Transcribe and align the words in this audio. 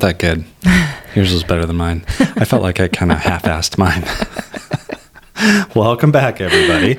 wasn't 0.00 0.18
that 0.18 0.18
good. 0.18 0.44
Yours 1.14 1.32
was 1.32 1.44
better 1.44 1.66
than 1.66 1.76
mine. 1.76 2.04
I 2.18 2.44
felt 2.44 2.62
like 2.62 2.80
I 2.80 2.88
kind 2.88 3.12
of 3.12 3.18
half-assed 3.18 3.78
mine. 3.78 4.04
Welcome 5.74 6.12
back, 6.12 6.40
everybody. 6.40 6.98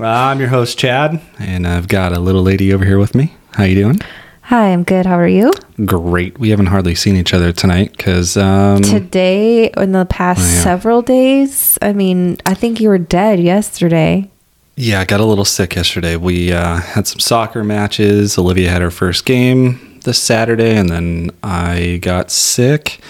I'm 0.00 0.40
your 0.40 0.48
host, 0.48 0.78
Chad, 0.78 1.20
and 1.38 1.66
I've 1.66 1.88
got 1.88 2.12
a 2.12 2.18
little 2.20 2.42
lady 2.42 2.72
over 2.72 2.84
here 2.84 2.98
with 2.98 3.14
me. 3.14 3.34
How 3.52 3.64
you 3.64 3.74
doing? 3.74 4.00
Hi, 4.42 4.68
I'm 4.72 4.84
good. 4.84 5.06
How 5.06 5.18
are 5.18 5.28
you? 5.28 5.52
Great. 5.84 6.38
We 6.38 6.50
haven't 6.50 6.66
hardly 6.66 6.94
seen 6.94 7.16
each 7.16 7.32
other 7.34 7.52
tonight 7.52 7.92
because 7.96 8.36
um, 8.36 8.82
Today, 8.82 9.70
in 9.76 9.92
the 9.92 10.04
past 10.06 10.40
Oh, 10.40 10.44
yeah. 10.56 10.62
several 10.62 11.02
days, 11.02 11.78
I 11.82 11.92
mean, 11.92 12.36
I 12.46 12.54
think 12.54 12.80
you 12.80 12.88
were 12.88 12.98
dead 12.98 13.40
yesterday. 13.40 14.30
Yeah, 14.76 15.00
I 15.00 15.04
got 15.04 15.20
a 15.20 15.24
little 15.24 15.44
sick 15.44 15.76
yesterday. 15.76 16.16
We 16.16 16.52
uh, 16.52 16.76
had 16.76 17.06
some 17.06 17.20
soccer 17.20 17.62
matches. 17.64 18.36
Olivia 18.38 18.70
had 18.70 18.82
her 18.82 18.90
first 18.90 19.24
game 19.24 20.00
this 20.04 20.20
Saturday, 20.20 20.76
and 20.76 20.88
then 20.90 21.30
I 21.42 21.98
got 22.02 22.30
sick. 22.30 23.00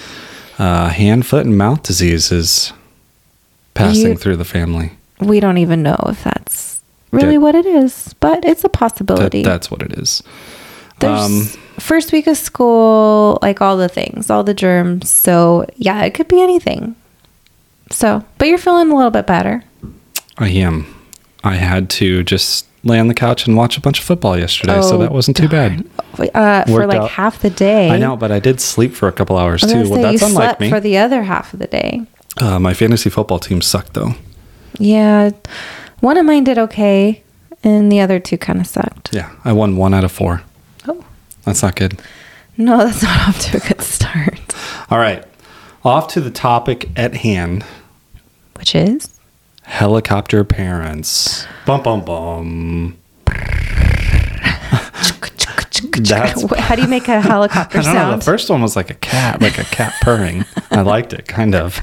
Uh, 0.58 0.88
hand, 0.88 1.26
foot, 1.26 1.44
and 1.46 1.58
mouth 1.58 1.82
disease 1.82 2.30
is 2.30 2.72
passing 3.74 4.10
You- 4.10 4.16
through 4.16 4.36
the 4.36 4.44
family. 4.44 4.92
We 5.20 5.40
don't 5.40 5.58
even 5.58 5.82
know 5.82 5.96
if 6.08 6.22
that's 6.24 6.80
really 7.12 7.34
That- 7.36 7.40
what 7.40 7.54
it 7.54 7.66
is, 7.66 8.14
but 8.20 8.44
it's 8.44 8.60
a 8.62 8.68
That, 8.68 8.72
possibility. 8.72 9.42
that's 9.42 9.70
what 9.70 9.80
it 9.82 9.92
is. 9.98 10.22
There's 11.00 11.20
um, 11.20 11.44
first 11.80 12.12
week 12.12 12.26
of 12.28 12.36
school, 12.36 13.38
like 13.42 13.60
all 13.60 13.76
the 13.76 13.88
things, 13.88 14.30
all 14.30 14.44
the 14.44 14.54
germs. 14.54 15.10
So, 15.10 15.66
yeah, 15.76 16.02
it 16.04 16.14
could 16.14 16.28
be 16.28 16.40
anything. 16.40 16.94
So, 17.90 18.22
but 18.38 18.46
you're 18.48 18.58
feeling 18.58 18.90
a 18.92 18.94
little 18.96 19.10
bit 19.10 19.26
better. 19.26 19.64
I 20.38 20.48
am. 20.50 20.93
I 21.44 21.54
had 21.56 21.90
to 21.90 22.22
just 22.24 22.66
lay 22.84 22.98
on 22.98 23.08
the 23.08 23.14
couch 23.14 23.46
and 23.46 23.56
watch 23.56 23.76
a 23.78 23.80
bunch 23.80 23.98
of 23.98 24.04
football 24.04 24.36
yesterday, 24.38 24.80
so 24.82 24.96
Oh, 24.96 24.98
that 24.98 25.12
wasn't 25.12 25.36
too 25.36 25.48
bad. 25.48 25.84
Uh, 26.34 26.64
for 26.64 26.86
like 26.86 26.98
out. 27.00 27.10
half 27.10 27.40
the 27.40 27.50
day. 27.50 27.90
I 27.90 27.98
know, 27.98 28.16
but 28.16 28.32
I 28.32 28.40
did 28.40 28.60
sleep 28.60 28.92
for 28.94 29.08
a 29.08 29.12
couple 29.12 29.36
hours 29.38 29.62
too. 29.62 29.88
Well, 29.88 30.02
that's 30.02 30.22
unlike 30.22 30.60
me. 30.60 30.70
for 30.70 30.80
the 30.80 30.98
other 30.98 31.22
half 31.22 31.52
of 31.52 31.60
the 31.60 31.66
day. 31.66 32.02
uh, 32.40 32.58
my 32.58 32.74
fantasy 32.74 33.10
football 33.10 33.38
team 33.38 33.60
sucked 33.62 33.94
though. 33.94 34.14
Yeah, 34.78 35.30
one 36.00 36.16
of 36.16 36.26
mine 36.26 36.44
did 36.44 36.58
okay, 36.58 37.22
and 37.62 37.90
the 37.92 38.00
other 38.00 38.18
two 38.18 38.36
kind 38.38 38.60
of 38.60 38.66
sucked. 38.66 39.14
Yeah, 39.14 39.30
I 39.44 39.52
won 39.52 39.76
one 39.76 39.94
out 39.94 40.04
of 40.04 40.12
four. 40.12 40.42
Oh 40.88 41.04
That's 41.44 41.62
not 41.62 41.76
good. 41.76 42.00
no, 42.56 42.78
that's 42.84 43.02
not 43.02 43.28
off 43.28 43.38
to 43.50 43.56
a 43.58 43.60
good 43.60 43.82
start. 43.82 44.40
All 44.90 44.98
right, 44.98 45.24
off 45.84 46.08
to 46.14 46.20
the 46.20 46.30
topic 46.30 46.88
at 46.96 47.16
hand. 47.16 47.64
Which 48.56 48.74
is 48.74 49.08
Helicopter 49.64 50.44
parents. 50.44 51.46
Bum 51.66 51.82
bum 51.82 52.04
bum. 52.04 52.98
That's- 55.96 56.44
how 56.58 56.74
do 56.74 56.82
you 56.82 56.88
make 56.88 57.08
a 57.08 57.20
helicopter 57.20 57.78
I 57.80 57.82
don't 57.82 57.94
know. 57.94 58.16
The 58.16 58.24
first 58.24 58.50
one 58.50 58.62
was 58.62 58.74
like 58.76 58.90
a 58.90 58.94
cat, 58.94 59.40
like 59.40 59.58
a 59.58 59.64
cat 59.64 59.94
purring. 60.00 60.44
I 60.70 60.82
liked 60.82 61.12
it, 61.12 61.26
kind 61.28 61.54
of. 61.54 61.82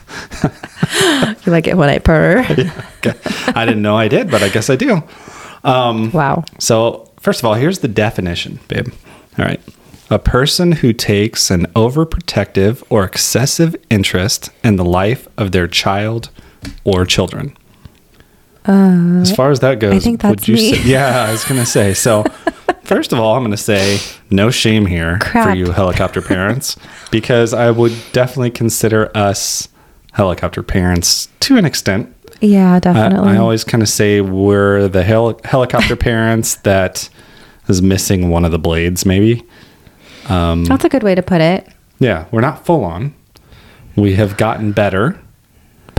you 1.46 1.52
like 1.52 1.68
it 1.68 1.78
when 1.78 1.90
I 1.90 2.00
purr? 2.00 2.40
I 2.48 3.66
didn't 3.66 3.82
know 3.82 3.96
I 3.98 4.08
did, 4.08 4.30
but 4.30 4.44
I 4.44 4.50
guess 4.50 4.70
I 4.70 4.76
do. 4.76 5.02
Um, 5.64 6.12
wow. 6.12 6.44
So, 6.60 7.10
first 7.20 7.40
of 7.40 7.46
all, 7.46 7.54
here's 7.54 7.80
the 7.80 7.88
definition, 7.88 8.60
babe. 8.68 8.90
All 9.38 9.46
right. 9.46 9.62
A 10.10 10.20
person 10.20 10.74
who 10.74 10.92
takes 10.92 11.50
an 11.50 11.68
overprotective 11.68 12.84
or 12.90 13.06
excessive 13.06 13.76
interest 13.90 14.50
in 14.64 14.76
the 14.76 14.86
life 14.86 15.28
of 15.38 15.52
their 15.52 15.68
child 15.68 16.30
or 16.84 17.06
children. 17.06 17.56
As 18.66 19.36
far 19.36 19.50
as 19.52 19.60
that 19.62 19.80
goes, 19.80 19.94
Uh, 19.94 19.96
I 19.96 20.00
think 20.00 20.24
would 20.24 20.40
that's 20.40 20.48
you 20.48 20.56
me. 20.56 20.74
say? 20.76 20.90
Yeah, 20.90 21.26
I 21.28 21.32
was 21.32 21.44
going 21.46 21.60
to 21.60 21.66
say. 21.66 21.94
So, 22.02 22.24
first 22.84 23.12
of 23.14 23.20
all, 23.20 23.36
I'm 23.36 23.42
going 23.44 23.52
to 23.52 23.58
say 23.58 24.00
no 24.30 24.52
shame 24.52 24.86
here 24.86 25.20
for 25.32 25.52
you 25.54 25.72
helicopter 25.72 26.22
parents 26.22 26.76
because 27.10 27.54
I 27.54 27.72
would 27.72 27.94
definitely 28.12 28.52
consider 28.52 29.10
us 29.18 29.68
helicopter 30.14 30.62
parents 30.64 31.28
to 31.42 31.58
an 31.58 31.66
extent. 31.66 32.14
Yeah, 32.42 32.80
definitely. 32.80 33.30
I 33.30 33.38
always 33.38 33.64
kind 33.64 33.82
of 33.84 33.90
say 33.90 34.20
we're 34.22 34.88
the 34.88 35.04
hel- 35.04 35.40
helicopter 35.44 35.96
parents 36.10 36.56
that 36.58 37.10
is 37.68 37.82
missing 37.82 38.30
one 38.30 38.44
of 38.46 38.52
the 38.52 38.60
blades, 38.60 39.06
maybe. 39.06 39.44
that's 40.28 40.84
a 40.86 40.90
good 40.90 41.04
way 41.04 41.16
to 41.16 41.22
put 41.22 41.40
it. 41.42 41.68
Yeah, 42.00 42.26
we're 42.32 42.42
not 42.42 42.66
full 42.66 42.84
on. 42.84 43.14
We 43.96 44.16
have 44.16 44.38
gotten 44.38 44.72
better. 44.72 45.20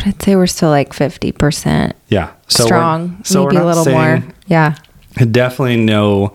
But 0.02 0.08
I'd 0.08 0.22
say 0.22 0.36
we're 0.36 0.46
still 0.46 0.70
like 0.70 0.92
fifty 0.92 1.32
percent 1.32 1.94
Yeah, 2.08 2.30
so 2.48 2.64
we're- 2.64 2.68
strong, 2.68 3.18
so 3.24 3.44
we're 3.44 3.50
maybe 3.50 3.62
a 3.62 3.66
little 3.66 3.84
saying- 3.84 3.96
more. 3.96 4.22
Yeah. 4.46 4.74
Definitely 5.30 5.76
no 5.76 6.32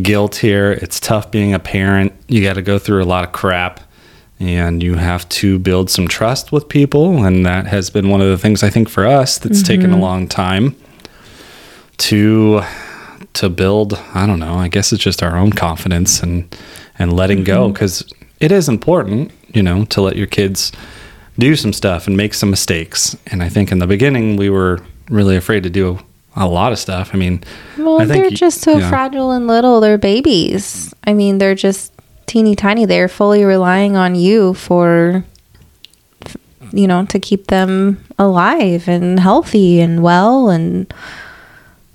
guilt 0.00 0.36
here. 0.36 0.72
It's 0.72 0.98
tough 0.98 1.30
being 1.30 1.52
a 1.52 1.58
parent. 1.58 2.12
You 2.26 2.42
got 2.42 2.54
to 2.54 2.62
go 2.62 2.78
through 2.78 3.02
a 3.02 3.04
lot 3.04 3.22
of 3.22 3.32
crap 3.32 3.80
and 4.40 4.82
you 4.82 4.94
have 4.94 5.28
to 5.28 5.58
build 5.58 5.90
some 5.90 6.08
trust 6.08 6.50
with 6.50 6.68
people. 6.68 7.24
And 7.24 7.44
that 7.44 7.66
has 7.66 7.90
been 7.90 8.08
one 8.08 8.22
of 8.22 8.28
the 8.28 8.38
things 8.38 8.62
I 8.62 8.70
think 8.70 8.88
for 8.88 9.06
us 9.06 9.38
that's 9.38 9.58
mm-hmm. 9.58 9.66
taken 9.66 9.92
a 9.92 9.98
long 9.98 10.26
time 10.26 10.74
to 11.98 12.62
to 13.34 13.48
build 13.48 13.94
i 14.14 14.26
don't 14.26 14.38
know 14.38 14.54
i 14.54 14.68
guess 14.68 14.92
it's 14.92 15.02
just 15.02 15.22
our 15.22 15.36
own 15.36 15.52
confidence 15.52 16.22
and 16.22 16.56
and 16.98 17.12
letting 17.12 17.44
go 17.44 17.64
mm-hmm. 17.64 17.72
because 17.72 18.12
it 18.40 18.52
is 18.52 18.68
important 18.68 19.30
you 19.52 19.62
know 19.62 19.84
to 19.86 20.00
let 20.00 20.16
your 20.16 20.26
kids 20.26 20.72
do 21.38 21.56
some 21.56 21.72
stuff 21.72 22.06
and 22.06 22.16
make 22.16 22.34
some 22.34 22.50
mistakes 22.50 23.16
and 23.26 23.42
i 23.42 23.48
think 23.48 23.72
in 23.72 23.78
the 23.78 23.86
beginning 23.86 24.36
we 24.36 24.48
were 24.50 24.80
really 25.08 25.36
afraid 25.36 25.62
to 25.62 25.70
do 25.70 25.98
a 26.36 26.46
lot 26.46 26.72
of 26.72 26.78
stuff 26.78 27.10
i 27.12 27.16
mean 27.16 27.42
Well, 27.78 28.00
I 28.00 28.06
think 28.06 28.22
they're 28.24 28.30
just 28.30 28.60
so 28.60 28.78
yeah. 28.78 28.88
fragile 28.88 29.30
and 29.30 29.46
little. 29.46 29.80
They're 29.80 29.98
babies. 29.98 30.94
I 31.04 31.12
mean, 31.12 31.38
they're 31.38 31.54
just 31.54 31.92
teeny 32.26 32.54
tiny. 32.56 32.86
They're 32.86 33.08
fully 33.08 33.44
relying 33.44 33.96
on 33.96 34.14
you 34.14 34.54
for, 34.54 35.24
you 36.72 36.86
know, 36.86 37.04
to 37.06 37.18
keep 37.20 37.48
them 37.48 38.04
alive 38.18 38.88
and 38.88 39.20
healthy 39.20 39.80
and 39.80 40.02
well. 40.02 40.48
And 40.50 40.92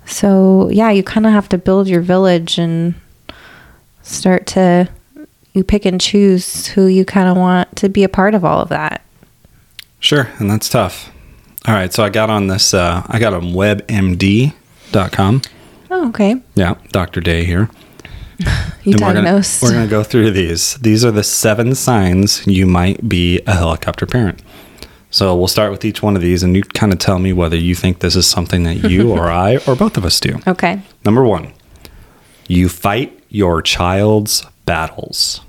so, 0.06 0.68
yeah, 0.70 0.90
you 0.90 1.02
kind 1.02 1.26
of 1.26 1.32
have 1.32 1.48
to 1.50 1.58
build 1.58 1.88
your 1.88 2.00
village 2.02 2.58
and 2.58 2.94
start 4.02 4.46
to, 4.48 4.88
you 5.52 5.64
pick 5.64 5.84
and 5.84 6.00
choose 6.00 6.66
who 6.68 6.86
you 6.86 7.04
kind 7.04 7.28
of 7.28 7.36
want 7.36 7.74
to 7.76 7.88
be 7.88 8.04
a 8.04 8.08
part 8.08 8.34
of 8.34 8.44
all 8.44 8.60
of 8.60 8.68
that. 8.70 9.02
Sure, 10.00 10.28
and 10.38 10.50
that's 10.50 10.68
tough. 10.68 11.10
All 11.68 11.74
right, 11.74 11.92
so 11.92 12.02
I 12.02 12.08
got 12.08 12.30
on 12.30 12.46
this. 12.48 12.72
Uh, 12.74 13.02
I 13.06 13.18
got 13.18 13.34
on 13.34 13.52
WebMD.com. 13.52 15.42
Oh, 15.90 16.08
okay. 16.08 16.40
Yeah, 16.54 16.74
Doctor 16.90 17.20
Day 17.20 17.44
here. 17.44 17.68
You 18.82 18.92
And 18.92 19.00
diagnosed. 19.00 19.62
We're 19.62 19.72
going 19.72 19.84
to 19.84 19.90
go 19.90 20.02
through 20.02 20.30
these. 20.30 20.76
These 20.76 21.04
are 21.04 21.10
the 21.10 21.22
seven 21.22 21.74
signs 21.74 22.46
you 22.46 22.64
might 22.66 23.06
be 23.06 23.42
a 23.46 23.52
helicopter 23.54 24.06
parent. 24.06 24.42
So 25.10 25.36
we'll 25.36 25.48
start 25.48 25.70
with 25.70 25.84
each 25.84 26.02
one 26.02 26.16
of 26.16 26.22
these, 26.22 26.42
and 26.42 26.56
you 26.56 26.62
kind 26.62 26.90
of 26.90 26.98
tell 26.98 27.18
me 27.18 27.34
whether 27.34 27.56
you 27.56 27.74
think 27.74 27.98
this 27.98 28.16
is 28.16 28.26
something 28.26 28.62
that 28.62 28.76
you 28.90 29.12
or 29.12 29.28
I 29.30 29.58
or 29.66 29.76
both 29.76 29.98
of 29.98 30.06
us 30.06 30.18
do. 30.18 30.38
okay. 30.46 30.80
Number 31.04 31.22
one, 31.24 31.52
you 32.48 32.70
fight 32.70 33.22
your 33.28 33.60
child's 33.60 34.46
battles. 34.64 35.42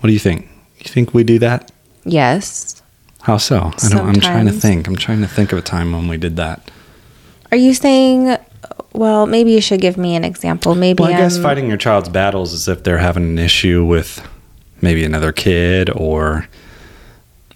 What 0.00 0.08
do 0.08 0.12
you 0.12 0.18
think? 0.18 0.48
You 0.78 0.86
think 0.86 1.14
we 1.14 1.22
do 1.22 1.38
that? 1.38 1.70
Yes. 2.04 2.75
How 3.26 3.38
so? 3.38 3.72
I 3.82 3.88
don't, 3.88 4.06
I'm 4.06 4.20
trying 4.20 4.46
to 4.46 4.52
think. 4.52 4.86
I'm 4.86 4.94
trying 4.94 5.20
to 5.20 5.26
think 5.26 5.50
of 5.50 5.58
a 5.58 5.62
time 5.62 5.90
when 5.90 6.06
we 6.06 6.16
did 6.16 6.36
that. 6.36 6.70
Are 7.50 7.56
you 7.56 7.74
saying, 7.74 8.36
well, 8.92 9.26
maybe 9.26 9.50
you 9.50 9.60
should 9.60 9.80
give 9.80 9.96
me 9.96 10.14
an 10.14 10.22
example. 10.22 10.76
Maybe 10.76 11.02
Well, 11.02 11.12
I 11.12 11.16
guess 11.16 11.34
I'm- 11.34 11.42
fighting 11.42 11.66
your 11.66 11.76
child's 11.76 12.08
battles 12.08 12.52
is 12.52 12.68
if 12.68 12.84
they're 12.84 12.98
having 12.98 13.24
an 13.24 13.38
issue 13.40 13.84
with 13.84 14.24
maybe 14.80 15.02
another 15.04 15.32
kid, 15.32 15.90
or 15.90 16.46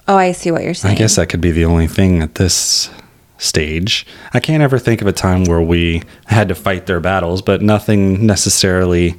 Oh, 0.09 0.17
I 0.17 0.33
see 0.33 0.51
what 0.51 0.65
you're 0.65 0.75
saying. 0.75 0.97
I 0.97 0.99
guess 0.99 1.15
that 1.15 1.29
could 1.29 1.41
be 1.41 1.53
the 1.53 1.67
only 1.67 1.87
thing 1.87 2.21
at 2.21 2.35
this 2.35 2.91
stage. 3.39 4.05
I 4.35 4.41
can't 4.41 4.65
ever 4.65 4.77
think 4.77 5.01
of 5.01 5.07
a 5.07 5.13
time 5.13 5.45
where 5.45 5.63
we 5.63 6.03
had 6.27 6.49
to 6.49 6.57
fight 6.57 6.87
their 6.87 6.99
battles, 6.99 7.43
but 7.43 7.63
nothing 7.63 8.27
necessarily 8.27 9.15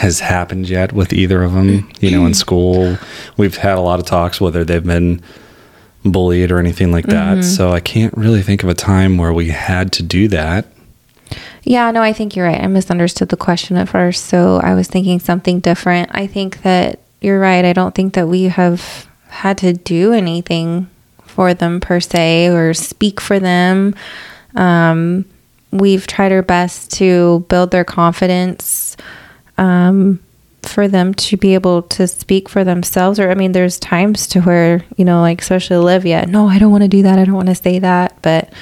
has 0.00 0.20
happened 0.20 0.66
yet 0.66 0.92
with 0.92 1.12
either 1.12 1.42
of 1.42 1.52
them. 1.52 1.90
You 2.00 2.10
know, 2.10 2.24
in 2.24 2.34
school, 2.44 2.96
we've 3.36 3.56
had 3.56 3.76
a 3.76 3.80
lot 3.80 4.00
of 4.00 4.06
talks 4.06 4.40
whether 4.40 4.64
they've 4.64 4.84
been 4.84 5.22
bullied 6.04 6.50
or 6.50 6.58
anything 6.58 6.90
like 6.90 7.06
that. 7.06 7.44
So 7.44 7.72
I 7.72 7.80
can't 7.80 8.16
really 8.16 8.40
think 8.40 8.62
of 8.62 8.70
a 8.70 8.74
time 8.74 9.18
where 9.18 9.32
we 9.34 9.48
had 9.48 9.92
to 9.92 10.02
do 10.02 10.28
that. 10.28 10.66
Yeah, 11.62 11.90
no, 11.90 12.02
I 12.02 12.14
think 12.14 12.34
you're 12.34 12.46
right. 12.46 12.62
I 12.62 12.66
misunderstood 12.66 13.28
the 13.28 13.36
question 13.36 13.76
at 13.76 13.90
first. 13.90 14.24
So 14.24 14.58
I 14.62 14.74
was 14.74 14.88
thinking 14.88 15.20
something 15.20 15.60
different. 15.60 16.08
I 16.12 16.26
think 16.26 16.62
that 16.62 17.00
you're 17.20 17.38
right. 17.38 17.64
I 17.66 17.74
don't 17.74 17.94
think 17.94 18.14
that 18.14 18.26
we 18.26 18.44
have 18.44 19.06
had 19.28 19.58
to 19.58 19.74
do 19.74 20.14
anything 20.14 20.88
for 21.24 21.52
them 21.52 21.78
per 21.78 22.00
se 22.00 22.48
or 22.48 22.72
speak 22.72 23.20
for 23.20 23.38
them. 23.38 23.94
Um, 24.54 25.26
we've 25.70 26.06
tried 26.06 26.32
our 26.32 26.42
best 26.42 26.90
to 26.92 27.44
build 27.50 27.70
their 27.70 27.84
confidence 27.84 28.96
um, 29.60 30.18
for 30.62 30.88
them 30.88 31.14
to 31.14 31.36
be 31.36 31.54
able 31.54 31.82
to 31.82 32.08
speak 32.08 32.48
for 32.48 32.64
themselves. 32.64 33.20
Or, 33.20 33.30
I 33.30 33.34
mean, 33.34 33.52
there's 33.52 33.78
times 33.78 34.26
to 34.28 34.40
where, 34.40 34.84
you 34.96 35.04
know, 35.04 35.20
like, 35.20 35.40
especially 35.40 35.76
Olivia, 35.76 36.26
no, 36.26 36.48
I 36.48 36.58
don't 36.58 36.72
want 36.72 36.82
to 36.82 36.88
do 36.88 37.02
that. 37.02 37.20
I 37.20 37.24
don't 37.24 37.36
want 37.36 37.48
to 37.48 37.54
say 37.54 37.78
that. 37.78 38.20
But 38.22 38.52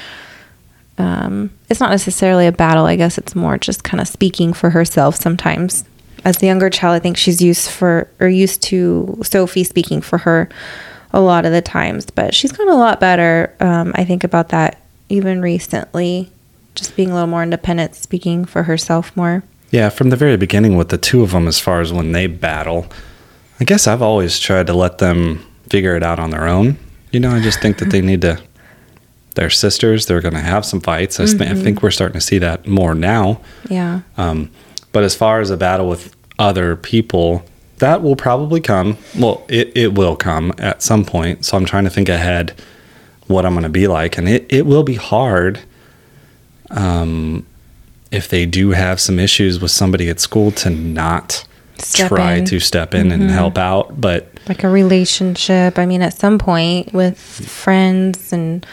um, 0.98 1.50
it's 1.70 1.80
not 1.80 1.90
necessarily 1.90 2.46
a 2.46 2.52
battle. 2.52 2.84
I 2.84 2.96
guess 2.96 3.16
it's 3.16 3.34
more 3.34 3.56
just 3.56 3.82
kind 3.82 4.00
of 4.02 4.08
speaking 4.08 4.52
for 4.52 4.68
herself 4.70 5.16
sometimes 5.16 5.84
as 6.24 6.38
the 6.38 6.46
younger 6.46 6.70
child, 6.70 6.94
I 6.94 6.98
think 6.98 7.16
she's 7.16 7.40
used 7.40 7.70
for 7.70 8.08
or 8.20 8.28
used 8.28 8.62
to 8.64 9.18
Sophie 9.22 9.64
speaking 9.64 10.00
for 10.00 10.18
her 10.18 10.48
a 11.12 11.20
lot 11.20 11.46
of 11.46 11.52
the 11.52 11.62
times. 11.62 12.06
But 12.06 12.34
she's 12.34 12.52
gotten 12.52 12.72
a 12.72 12.76
lot 12.76 13.00
better. 13.00 13.54
Um, 13.60 13.92
I 13.94 14.04
think 14.04 14.24
about 14.24 14.50
that 14.50 14.80
even 15.08 15.40
recently, 15.40 16.30
just 16.74 16.96
being 16.96 17.10
a 17.10 17.14
little 17.14 17.28
more 17.28 17.42
independent, 17.42 17.94
speaking 17.94 18.44
for 18.44 18.64
herself 18.64 19.16
more. 19.16 19.42
Yeah, 19.70 19.90
from 19.90 20.10
the 20.10 20.16
very 20.16 20.36
beginning 20.36 20.76
with 20.76 20.88
the 20.88 20.98
two 20.98 21.22
of 21.22 21.32
them, 21.32 21.46
as 21.46 21.60
far 21.60 21.80
as 21.80 21.92
when 21.92 22.12
they 22.12 22.26
battle, 22.26 22.86
I 23.60 23.64
guess 23.64 23.86
I've 23.86 24.02
always 24.02 24.38
tried 24.38 24.66
to 24.68 24.72
let 24.74 24.98
them 24.98 25.44
figure 25.68 25.94
it 25.96 26.02
out 26.02 26.18
on 26.18 26.30
their 26.30 26.46
own. 26.46 26.78
You 27.12 27.20
know, 27.20 27.30
I 27.30 27.40
just 27.40 27.60
think 27.60 27.78
that 27.78 27.90
they 27.90 28.00
need 28.00 28.22
to. 28.22 28.40
They're 29.34 29.50
sisters. 29.50 30.06
They're 30.06 30.20
going 30.20 30.34
to 30.34 30.40
have 30.40 30.64
some 30.64 30.80
fights. 30.80 31.20
I, 31.20 31.26
th- 31.26 31.40
I 31.40 31.54
think 31.54 31.82
we're 31.82 31.92
starting 31.92 32.14
to 32.14 32.20
see 32.20 32.38
that 32.38 32.66
more 32.66 32.94
now. 32.94 33.40
Yeah. 33.68 34.00
Um, 34.16 34.50
but 34.90 35.04
as 35.04 35.14
far 35.14 35.40
as 35.40 35.50
a 35.50 35.56
battle 35.56 35.88
with 35.88 36.16
other 36.40 36.74
people, 36.74 37.44
that 37.76 38.02
will 38.02 38.16
probably 38.16 38.60
come. 38.60 38.96
Well, 39.16 39.44
it, 39.48 39.76
it 39.76 39.94
will 39.94 40.16
come 40.16 40.52
at 40.58 40.82
some 40.82 41.04
point. 41.04 41.44
So 41.44 41.56
I'm 41.56 41.66
trying 41.66 41.84
to 41.84 41.90
think 41.90 42.08
ahead 42.08 42.60
what 43.28 43.46
I'm 43.46 43.52
going 43.52 43.62
to 43.62 43.68
be 43.68 43.86
like. 43.86 44.18
And 44.18 44.28
it, 44.28 44.46
it 44.52 44.66
will 44.66 44.82
be 44.82 44.94
hard 44.96 45.60
um, 46.70 47.46
if 48.10 48.28
they 48.28 48.46
do 48.46 48.70
have 48.70 49.00
some 49.00 49.18
issues 49.18 49.60
with 49.60 49.70
somebody 49.70 50.08
at 50.08 50.20
school 50.20 50.50
to 50.52 50.70
not 50.70 51.46
Step 51.76 52.08
try 52.08 52.34
in. 52.34 52.44
to 52.46 52.58
step 52.58 52.94
in 52.94 53.12
and 53.12 53.24
mm-hmm. 53.24 53.32
help 53.32 53.58
out. 53.58 54.00
But 54.00 54.28
like 54.48 54.64
a 54.64 54.68
relationship. 54.68 55.78
I 55.78 55.86
mean, 55.86 56.02
at 56.02 56.14
some 56.14 56.38
point 56.38 56.92
with 56.92 57.18
friends 57.18 58.32
and 58.32 58.66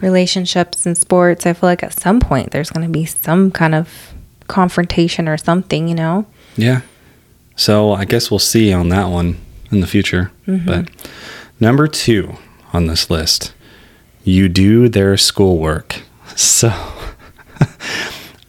relationships 0.00 0.86
and 0.86 0.96
sports, 0.96 1.46
I 1.46 1.52
feel 1.52 1.68
like 1.68 1.82
at 1.82 1.98
some 1.98 2.20
point 2.20 2.52
there's 2.52 2.70
going 2.70 2.86
to 2.86 2.92
be 2.92 3.04
some 3.04 3.50
kind 3.50 3.74
of 3.74 4.14
confrontation 4.46 5.28
or 5.28 5.36
something, 5.36 5.88
you 5.88 5.94
know? 5.94 6.26
Yeah. 6.56 6.82
So 7.56 7.92
I 7.92 8.04
guess 8.04 8.30
we'll 8.30 8.38
see 8.38 8.72
on 8.72 8.88
that 8.90 9.08
one 9.08 9.36
in 9.70 9.80
the 9.80 9.86
future. 9.86 10.30
Mm-hmm. 10.46 10.66
But 10.66 10.88
number 11.60 11.86
two 11.88 12.36
on 12.72 12.86
this 12.86 13.10
list, 13.10 13.52
you 14.24 14.48
do 14.48 14.88
their 14.88 15.16
schoolwork. 15.16 16.02
So, 16.36 16.68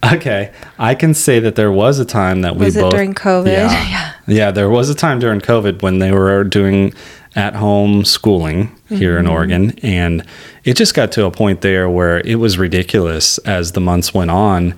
okay, 0.04 0.52
I 0.78 0.94
can 0.94 1.14
say 1.14 1.40
that 1.40 1.56
there 1.56 1.72
was 1.72 1.98
a 1.98 2.04
time 2.04 2.42
that 2.42 2.56
we 2.56 2.66
Was 2.66 2.76
it 2.76 2.80
both 2.82 2.92
during 2.92 3.14
COVID? 3.14 3.46
Yeah, 3.46 3.70
Yeah. 3.90 4.12
yeah, 4.26 4.50
there 4.50 4.70
was 4.70 4.88
a 4.90 4.94
time 4.94 5.18
during 5.18 5.40
COVID 5.40 5.82
when 5.82 5.98
they 5.98 6.12
were 6.12 6.44
doing 6.44 6.94
at-home 7.36 8.04
schooling 8.04 8.74
here 8.88 9.12
Mm-hmm. 9.16 9.20
in 9.20 9.26
Oregon, 9.28 9.78
and 9.82 10.24
it 10.64 10.74
just 10.76 10.94
got 10.94 11.12
to 11.12 11.24
a 11.26 11.30
point 11.30 11.60
there 11.60 11.88
where 11.88 12.20
it 12.20 12.36
was 12.36 12.58
ridiculous 12.58 13.38
as 13.38 13.72
the 13.72 13.80
months 13.80 14.12
went 14.12 14.30
on, 14.32 14.74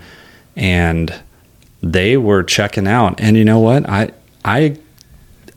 and 0.57 1.15
they 1.83 2.17
were 2.17 2.43
checking 2.43 2.87
out. 2.87 3.21
And 3.21 3.37
you 3.37 3.45
know 3.45 3.59
what? 3.59 3.89
I 3.89 4.11
I 4.45 4.77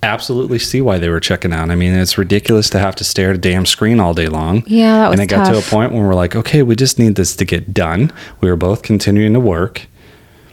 absolutely 0.06 0.60
see 0.60 0.81
why 0.81 0.98
they 1.00 1.10
were 1.10 1.19
checking 1.19 1.52
out. 1.52 1.69
I 1.72 1.75
mean, 1.75 1.94
it's 1.94 2.18
ridiculous 2.18 2.69
to 2.72 2.80
have 2.80 2.96
to 2.98 3.04
stare 3.04 3.31
at 3.31 3.36
a 3.36 3.40
damn 3.40 3.66
screen 3.66 4.00
all 4.00 4.13
day 4.13 4.28
long. 4.28 4.63
Yeah, 4.68 4.98
that 5.00 5.10
was 5.10 5.19
And 5.19 5.30
it 5.30 5.34
got 5.34 5.52
to 5.52 5.57
a 5.57 5.62
point 5.62 5.92
when 5.92 6.04
we're 6.04 6.16
like, 6.16 6.36
okay, 6.36 6.63
we 6.63 6.75
just 6.75 6.98
need 7.00 7.16
this 7.16 7.36
to 7.38 7.46
get 7.46 7.74
done. 7.74 8.12
We 8.42 8.50
were 8.50 8.56
both 8.56 8.81
continuing 8.84 9.34
to 9.34 9.40
work. 9.40 9.88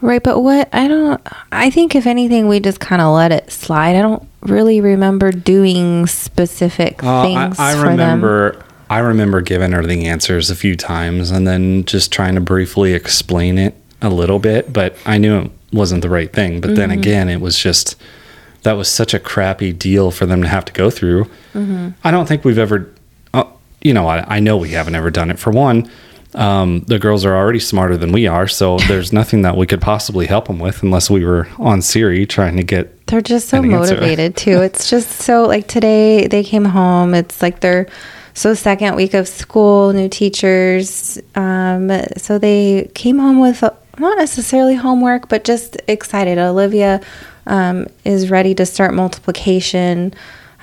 Right, 0.01 0.23
but 0.23 0.41
what 0.41 0.69
I 0.75 0.89
don't 0.89 1.21
I 1.53 1.71
think 1.71 1.95
if 1.95 2.07
anything 2.09 2.49
we 2.49 2.59
just 2.59 2.81
kind 2.81 3.01
of 3.01 3.15
let 3.15 3.31
it 3.31 3.53
slide. 3.53 3.95
I 3.95 4.03
don't 4.03 4.27
really 4.41 4.81
remember 4.81 5.31
doing 5.31 6.09
specific 6.09 7.03
Uh, 7.05 7.23
things 7.23 7.59
I, 7.61 7.71
I 7.71 7.75
for 7.75 7.83
them. 7.83 7.91
remember 7.91 8.65
I 8.91 8.99
remember 8.99 9.41
giving 9.41 9.71
her 9.73 9.87
the 9.87 10.07
answers 10.07 10.51
a 10.51 10.57
few 10.57 10.75
times 10.77 11.31
and 11.31 11.47
then 11.47 11.85
just 11.85 12.11
trying 12.11 12.35
to 12.35 12.41
briefly 12.41 12.93
explain 12.95 13.57
it 13.59 13.75
a 14.03 14.11
little 14.11 14.39
bit, 14.41 14.73
but 14.73 14.97
I 15.07 15.17
knew 15.19 15.39
it 15.43 15.51
wasn't 15.73 16.03
the 16.03 16.11
right 16.11 16.33
thing. 16.33 16.61
But 16.61 16.75
then 16.75 16.91
Mm-hmm. 16.91 16.99
again, 17.01 17.29
it 17.29 17.41
was 17.41 17.57
just 17.59 17.95
that 18.63 18.73
was 18.73 18.89
such 18.89 19.15
a 19.15 19.19
crappy 19.19 19.73
deal 19.73 20.11
for 20.11 20.27
them 20.27 20.43
to 20.43 20.49
have 20.49 20.65
to 20.67 20.73
go 20.73 20.91
through. 20.91 21.25
Mm-hmm. 21.55 21.91
I 22.05 22.11
don't 22.11 22.27
think 22.27 22.45
we've 22.45 22.59
ever, 22.59 22.93
uh, 23.35 23.45
you 23.81 23.93
know, 23.93 24.07
I, 24.07 24.37
I 24.37 24.41
know 24.41 24.57
we 24.57 24.71
haven't 24.71 24.95
ever 24.95 25.11
done 25.11 25.31
it. 25.31 25.39
For 25.39 25.51
one, 25.51 25.91
um, 26.35 26.81
the 26.87 26.99
girls 26.99 27.25
are 27.25 27.37
already 27.37 27.59
smarter 27.59 27.97
than 27.97 28.13
we 28.13 28.27
are, 28.27 28.49
so 28.49 28.79
there's 28.89 29.13
nothing 29.13 29.43
that 29.43 29.57
we 29.57 29.67
could 29.67 29.81
possibly 29.81 30.27
help 30.27 30.47
them 30.47 30.59
with 30.59 30.83
unless 30.83 31.11
we 31.11 31.25
were 31.25 31.49
on 31.59 31.83
Siri 31.83 32.27
trying 32.27 32.57
to 32.57 32.63
get 32.63 33.07
They're 33.07 33.21
just 33.21 33.49
so 33.49 33.59
an 33.59 33.69
motivated 33.69 34.37
too. 34.37 34.63
It's 34.63 34.89
just 34.89 35.11
so 35.11 35.45
like 35.45 35.67
today 35.67 36.27
they 36.29 36.45
came 36.45 36.65
home. 36.65 37.15
It's 37.15 37.43
like 37.43 37.61
they're 37.61 37.89
so 38.35 38.55
second 38.55 38.95
week 38.95 39.13
of 39.13 39.29
school, 39.29 39.93
new 39.93 40.09
teachers. 40.09 41.19
Um, 41.35 41.91
so 42.17 42.39
they 42.39 42.91
came 42.95 43.19
home 43.19 43.41
with 43.41 43.63
uh, 43.63 43.73
not 43.99 44.17
necessarily 44.17 44.75
homework, 44.75 45.29
but 45.29 45.45
just 45.45 45.77
excited. 45.87 46.39
Olivia 46.39 47.03
um, 47.47 47.87
is 48.05 48.31
ready 48.31 48.55
to 48.55 48.67
start 48.67 48.95
multiplication. 48.95 50.15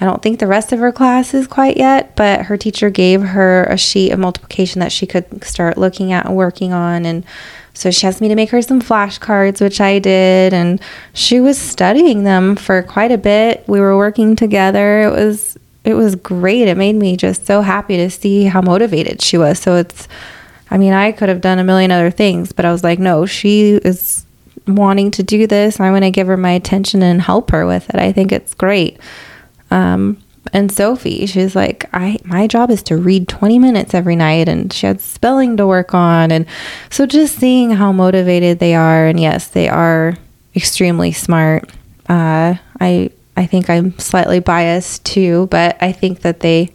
I 0.01 0.05
don't 0.05 0.21
think 0.21 0.39
the 0.39 0.47
rest 0.47 0.71
of 0.71 0.79
her 0.79 0.91
class 0.91 1.33
is 1.33 1.45
quite 1.45 1.75
yet, 1.75 2.15
but 2.15 2.45
her 2.45 2.57
teacher 2.57 2.89
gave 2.89 3.21
her 3.21 3.65
a 3.65 3.77
sheet 3.77 4.11
of 4.11 4.19
multiplication 4.19 4.79
that 4.79 4.91
she 4.91 5.05
could 5.05 5.43
start 5.43 5.77
looking 5.77 6.13
at 6.13 6.25
and 6.25 6.35
working 6.35 6.71
on. 6.71 7.05
And 7.05 7.25
so 7.73 7.91
she 7.91 8.07
asked 8.07 8.21
me 8.21 8.29
to 8.29 8.35
make 8.35 8.49
her 8.51 8.61
some 8.61 8.81
flashcards, 8.81 9.59
which 9.59 9.81
I 9.81 9.99
did. 9.99 10.53
And 10.53 10.81
she 11.13 11.41
was 11.41 11.57
studying 11.57 12.23
them 12.23 12.55
for 12.55 12.81
quite 12.83 13.11
a 13.11 13.17
bit. 13.17 13.63
We 13.67 13.81
were 13.81 13.97
working 13.97 14.35
together. 14.35 15.01
It 15.01 15.11
was 15.11 15.57
it 15.85 15.93
was 15.93 16.15
great. 16.15 16.67
It 16.67 16.77
made 16.77 16.95
me 16.95 17.15
just 17.17 17.45
so 17.45 17.61
happy 17.61 17.97
to 17.97 18.09
see 18.09 18.45
how 18.45 18.61
motivated 18.61 19.21
she 19.21 19.37
was. 19.37 19.59
So 19.59 19.75
it's 19.75 20.07
I 20.71 20.77
mean, 20.77 20.93
I 20.93 21.11
could 21.11 21.29
have 21.29 21.41
done 21.41 21.59
a 21.59 21.63
million 21.63 21.91
other 21.91 22.11
things, 22.11 22.51
but 22.51 22.63
I 22.63 22.71
was 22.71 22.83
like, 22.83 22.99
no, 22.99 23.25
she 23.25 23.71
is 23.71 24.25
wanting 24.75 25.11
to 25.11 25.23
do 25.23 25.47
this. 25.47 25.79
I 25.79 25.91
want 25.91 26.03
to 26.03 26.11
give 26.11 26.27
her 26.27 26.37
my 26.37 26.51
attention 26.51 27.01
and 27.01 27.21
help 27.21 27.51
her 27.51 27.65
with 27.65 27.89
it. 27.89 27.95
I 27.95 28.11
think 28.11 28.31
it's 28.31 28.53
great. 28.53 28.99
Um, 29.71 30.21
and 30.53 30.71
Sophie, 30.71 31.25
she's 31.25 31.55
like, 31.55 31.87
I 31.93 32.17
my 32.23 32.47
job 32.47 32.71
is 32.71 32.81
to 32.83 32.97
read 32.97 33.27
20 33.27 33.59
minutes 33.59 33.93
every 33.93 34.15
night, 34.15 34.47
and 34.47 34.71
she 34.71 34.87
had 34.87 35.01
spelling 35.01 35.57
to 35.57 35.67
work 35.67 35.93
on, 35.93 36.31
and 36.31 36.45
so 36.89 37.05
just 37.05 37.35
seeing 37.35 37.71
how 37.71 37.91
motivated 37.91 38.59
they 38.59 38.73
are, 38.73 39.05
and 39.05 39.19
yes, 39.19 39.47
they 39.49 39.67
are 39.69 40.15
extremely 40.55 41.11
smart. 41.11 41.69
Uh, 42.07 42.55
I 42.79 43.11
I 43.37 43.45
think 43.45 43.69
I'm 43.69 43.97
slightly 43.99 44.39
biased 44.39 45.05
too, 45.05 45.47
but 45.51 45.77
I 45.81 45.91
think 45.91 46.21
that 46.21 46.39
they 46.39 46.71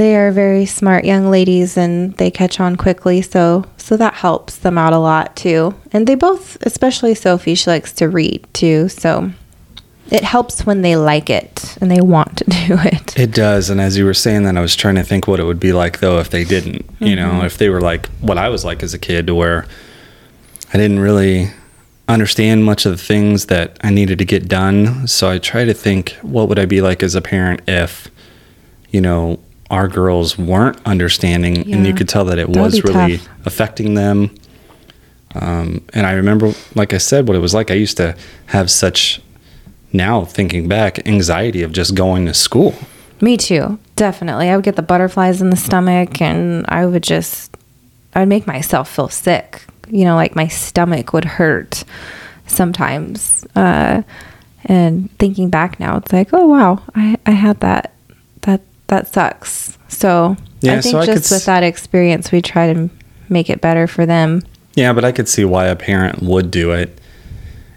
they 0.00 0.16
are 0.16 0.32
very 0.32 0.64
smart 0.64 1.04
young 1.04 1.30
ladies 1.30 1.76
and 1.76 2.14
they 2.16 2.30
catch 2.30 2.58
on 2.58 2.74
quickly 2.74 3.20
so 3.20 3.62
so 3.76 3.98
that 3.98 4.14
helps 4.14 4.56
them 4.56 4.78
out 4.78 4.94
a 4.94 4.98
lot 4.98 5.36
too 5.36 5.74
and 5.92 6.06
they 6.06 6.14
both 6.14 6.56
especially 6.62 7.14
sophie 7.14 7.54
she 7.54 7.68
likes 7.68 7.92
to 7.92 8.08
read 8.08 8.42
too 8.54 8.88
so 8.88 9.30
it 10.10 10.24
helps 10.24 10.64
when 10.64 10.80
they 10.80 10.96
like 10.96 11.28
it 11.28 11.76
and 11.82 11.90
they 11.90 12.00
want 12.00 12.38
to 12.38 12.44
do 12.66 12.76
it 12.78 13.00
It 13.18 13.32
does. 13.32 13.68
And 13.68 13.80
as 13.80 13.98
you 13.98 14.06
were 14.06 14.14
saying 14.14 14.44
that, 14.44 14.56
I 14.56 14.60
was 14.62 14.74
trying 14.74 14.94
to 14.94 15.04
think 15.04 15.28
what 15.28 15.40
it 15.40 15.44
would 15.44 15.60
be 15.60 15.72
like, 15.72 16.00
though, 16.00 16.18
if 16.20 16.30
they 16.30 16.44
didn't. 16.44 16.86
You 16.98 17.16
know, 17.16 17.32
mm-hmm. 17.32 17.46
if 17.46 17.58
they 17.58 17.68
were 17.68 17.82
like 17.82 18.06
what 18.20 18.38
I 18.38 18.48
was 18.48 18.64
like 18.64 18.82
as 18.82 18.94
a 18.94 18.98
kid, 18.98 19.26
to 19.26 19.34
where 19.34 19.66
I 20.72 20.78
didn't 20.78 21.00
really 21.00 21.50
understand 22.08 22.64
much 22.64 22.86
of 22.86 22.92
the 22.92 23.02
things 23.02 23.46
that 23.46 23.76
I 23.82 23.90
needed 23.90 24.18
to 24.18 24.24
get 24.24 24.48
done. 24.48 25.06
So 25.06 25.30
I 25.30 25.38
try 25.38 25.66
to 25.66 25.74
think, 25.74 26.12
what 26.22 26.48
would 26.48 26.58
I 26.58 26.64
be 26.64 26.80
like 26.80 27.02
as 27.02 27.14
a 27.14 27.20
parent 27.20 27.60
if, 27.68 28.08
you 28.90 29.02
know, 29.02 29.38
our 29.70 29.86
girls 29.88 30.36
weren't 30.36 30.78
understanding 30.84 31.72
and 31.72 31.86
you 31.86 31.94
could 31.94 32.08
tell 32.08 32.24
that 32.26 32.38
it 32.38 32.46
That 32.52 32.60
would 32.60 32.72
was 32.72 32.84
really 32.84 33.18
tough. 33.18 33.28
affecting 33.46 33.94
them. 33.94 34.34
Um, 35.34 35.84
and 35.94 36.06
I 36.06 36.12
remember, 36.12 36.52
like 36.74 36.92
I 36.92 36.98
said, 36.98 37.28
what 37.28 37.36
it 37.36 37.40
was 37.40 37.54
like. 37.54 37.70
I 37.70 37.74
used 37.74 37.96
to 37.98 38.16
have 38.46 38.68
such, 38.70 39.20
now 39.92 40.24
thinking 40.24 40.66
back, 40.66 41.06
anxiety 41.06 41.62
of 41.62 41.70
just 41.72 41.94
going 41.94 42.26
to 42.26 42.34
school. 42.34 42.74
me 43.20 43.36
too 43.36 43.78
definitely 43.96 44.48
i 44.48 44.56
would 44.56 44.64
get 44.64 44.76
the 44.76 44.82
butterflies 44.82 45.42
in 45.42 45.50
the 45.50 45.56
stomach 45.56 46.22
and 46.22 46.64
i 46.70 46.86
would 46.86 47.02
just 47.02 47.54
i 48.14 48.20
would 48.20 48.28
make 48.30 48.46
myself 48.46 48.88
feel 48.90 49.10
sick 49.10 49.62
you 49.90 50.06
know 50.06 50.14
like 50.14 50.34
my 50.34 50.48
stomach 50.48 51.12
would 51.12 51.26
hurt 51.26 51.84
sometimes 52.46 53.46
uh, 53.56 54.02
and 54.64 55.10
thinking 55.18 55.50
back 55.50 55.78
now 55.78 55.98
it's 55.98 56.12
like 56.14 56.28
oh 56.32 56.46
wow 56.46 56.82
i, 56.94 57.16
I 57.26 57.32
had 57.32 57.60
that 57.60 57.92
that 58.90 59.12
sucks 59.12 59.78
so 59.88 60.36
Yeah, 60.60 60.74
i 60.74 60.80
think 60.80 60.92
so 60.92 60.98
I 61.00 61.06
just 61.06 61.30
with 61.30 61.46
that 61.46 61.62
experience 61.62 62.30
we 62.30 62.42
try 62.42 62.72
to 62.72 62.90
make 63.28 63.48
it 63.48 63.60
better 63.60 63.86
for 63.86 64.04
them 64.06 64.42
Yeah, 64.74 64.92
but 64.92 65.04
I 65.04 65.12
could 65.12 65.28
see 65.28 65.44
why 65.44 65.66
a 65.66 65.76
parent 65.76 66.22
would 66.22 66.50
do 66.50 66.72
it 66.72 67.00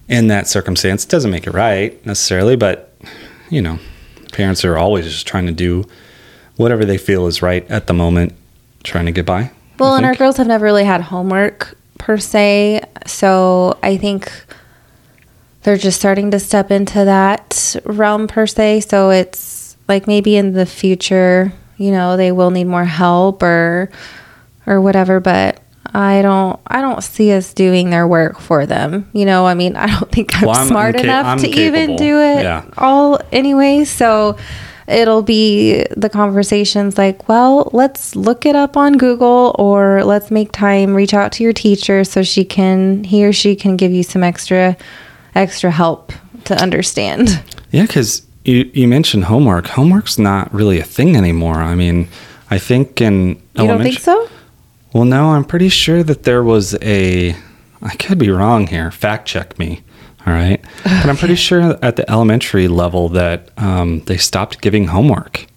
in 0.07 0.27
that 0.27 0.47
circumstance. 0.47 1.05
It 1.05 1.09
doesn't 1.09 1.31
make 1.31 1.47
it 1.47 1.51
right 1.51 2.03
necessarily, 2.05 2.55
but 2.55 2.93
you 3.49 3.61
know, 3.61 3.79
parents 4.31 4.65
are 4.65 4.77
always 4.77 5.05
just 5.05 5.27
trying 5.27 5.45
to 5.45 5.51
do 5.51 5.85
whatever 6.55 6.85
they 6.85 6.97
feel 6.97 7.27
is 7.27 7.41
right 7.41 7.69
at 7.69 7.87
the 7.87 7.93
moment, 7.93 8.33
trying 8.83 9.05
to 9.05 9.11
get 9.11 9.25
by. 9.25 9.51
Well, 9.79 9.95
and 9.95 10.05
our 10.05 10.15
girls 10.15 10.37
have 10.37 10.47
never 10.47 10.65
really 10.65 10.83
had 10.83 11.01
homework 11.01 11.77
per 11.97 12.17
se. 12.17 12.83
So 13.05 13.77
I 13.81 13.97
think 13.97 14.31
they're 15.63 15.77
just 15.77 15.99
starting 15.99 16.31
to 16.31 16.39
step 16.39 16.69
into 16.71 17.05
that 17.05 17.75
realm 17.85 18.27
per 18.27 18.45
se. 18.45 18.81
So 18.81 19.09
it's 19.09 19.39
like 19.87 20.07
maybe 20.07 20.35
in 20.35 20.53
the 20.53 20.65
future, 20.65 21.51
you 21.77 21.91
know, 21.91 22.17
they 22.17 22.31
will 22.31 22.51
need 22.51 22.65
more 22.65 22.85
help 22.85 23.43
or 23.43 23.89
or 24.65 24.79
whatever. 24.81 25.19
But 25.19 25.59
I 25.95 26.21
don't 26.21 26.59
I 26.67 26.81
don't 26.81 27.03
see 27.03 27.31
us 27.33 27.53
doing 27.53 27.89
their 27.89 28.07
work 28.07 28.39
for 28.39 28.65
them. 28.65 29.09
You 29.13 29.25
know, 29.25 29.45
I 29.45 29.53
mean, 29.53 29.75
I 29.75 29.87
don't 29.87 30.11
think 30.11 30.35
I'm, 30.35 30.47
Well, 30.47 30.55
I'm 30.57 30.67
smart 30.67 30.95
inca- 30.95 31.03
enough 31.07 31.25
I'm 31.25 31.37
to 31.39 31.47
even 31.49 31.95
do 31.95 32.19
it 32.19 32.43
Yeah. 32.43 32.65
all 32.77 33.19
anyway. 33.31 33.83
So 33.83 34.37
it'll 34.87 35.21
be 35.21 35.85
the 35.95 36.09
conversations 36.09 36.97
like, 36.97 37.29
well, 37.29 37.69
let's 37.73 38.15
look 38.17 38.45
it 38.45 38.55
up 38.55 38.75
on 38.75 38.97
Google 38.97 39.55
or 39.57 40.03
let's 40.03 40.29
make 40.29 40.51
time 40.51 40.93
reach 40.93 41.13
out 41.13 41.31
to 41.33 41.43
your 41.43 41.53
teacher 41.53 42.03
so 42.03 42.21
she 42.23 42.43
can 42.43 43.03
he 43.03 43.25
or 43.25 43.31
she 43.33 43.55
can 43.55 43.77
give 43.77 43.91
you 43.91 44.03
some 44.03 44.23
extra 44.23 44.75
extra 45.35 45.71
help 45.71 46.11
to 46.45 46.55
understand. 46.61 47.41
Yeah, 47.71 47.83
because 47.83 48.23
you, 48.45 48.69
you 48.73 48.87
mentioned 48.87 49.25
homework. 49.25 49.67
Homework's 49.67 50.19
not 50.19 50.53
really 50.53 50.79
a 50.79 50.83
thing 50.83 51.15
anymore. 51.15 51.55
I 51.55 51.75
mean, 51.75 52.07
I 52.49 52.59
think 52.59 53.01
in 53.01 53.29
You 53.55 53.67
don't 53.67 53.81
think 53.81 53.99
so? 53.99 54.29
Well, 54.93 55.05
no, 55.05 55.29
I'm 55.31 55.45
pretty 55.45 55.69
sure 55.69 56.03
that 56.03 56.23
there 56.23 56.43
was 56.43 56.75
a. 56.81 57.35
I 57.81 57.95
could 57.95 58.17
be 58.17 58.29
wrong 58.29 58.67
here. 58.67 58.91
Fact 58.91 59.27
check 59.27 59.57
me. 59.57 59.83
All 60.25 60.33
right. 60.33 60.63
But 60.83 61.05
I'm 61.09 61.17
pretty 61.17 61.35
sure 61.47 61.77
at 61.83 61.95
the 61.95 62.09
elementary 62.09 62.67
level 62.67 63.09
that 63.09 63.49
um, 63.57 64.01
they 64.01 64.17
stopped 64.17 64.61
giving 64.61 64.87
homework. 64.87 65.47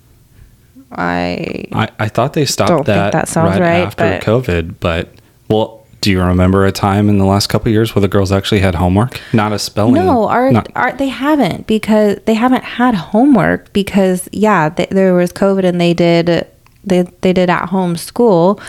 I 0.90 1.64
I, 1.72 1.88
I 1.98 2.08
thought 2.08 2.32
they 2.32 2.46
stopped 2.46 2.86
that, 2.86 3.12
that 3.12 3.28
sounds 3.28 3.58
right, 3.58 3.60
right, 3.60 3.86
after 3.86 4.04
but- 4.04 4.22
COVID. 4.22 4.76
But, 4.80 5.10
well, 5.48 5.85
do 6.06 6.12
you 6.12 6.22
remember 6.22 6.64
a 6.64 6.70
time 6.70 7.08
in 7.08 7.18
the 7.18 7.24
last 7.24 7.48
couple 7.48 7.66
of 7.68 7.72
years 7.72 7.92
where 7.92 8.00
the 8.00 8.06
girls 8.06 8.30
actually 8.30 8.60
had 8.60 8.76
homework? 8.76 9.20
Not 9.32 9.52
a 9.52 9.58
spelling. 9.58 9.94
No, 9.94 10.28
our, 10.28 10.52
not- 10.52 10.70
our 10.76 10.92
they 10.92 11.08
haven't 11.08 11.66
because 11.66 12.20
they 12.26 12.34
haven't 12.34 12.62
had 12.62 12.94
homework 12.94 13.72
because 13.72 14.28
yeah, 14.30 14.68
th- 14.68 14.90
there 14.90 15.14
was 15.14 15.32
COVID 15.32 15.64
and 15.64 15.80
they 15.80 15.94
did 15.94 16.46
they 16.84 17.02
they 17.22 17.32
did 17.32 17.50
at 17.50 17.70
home 17.70 17.96
school, 17.96 18.60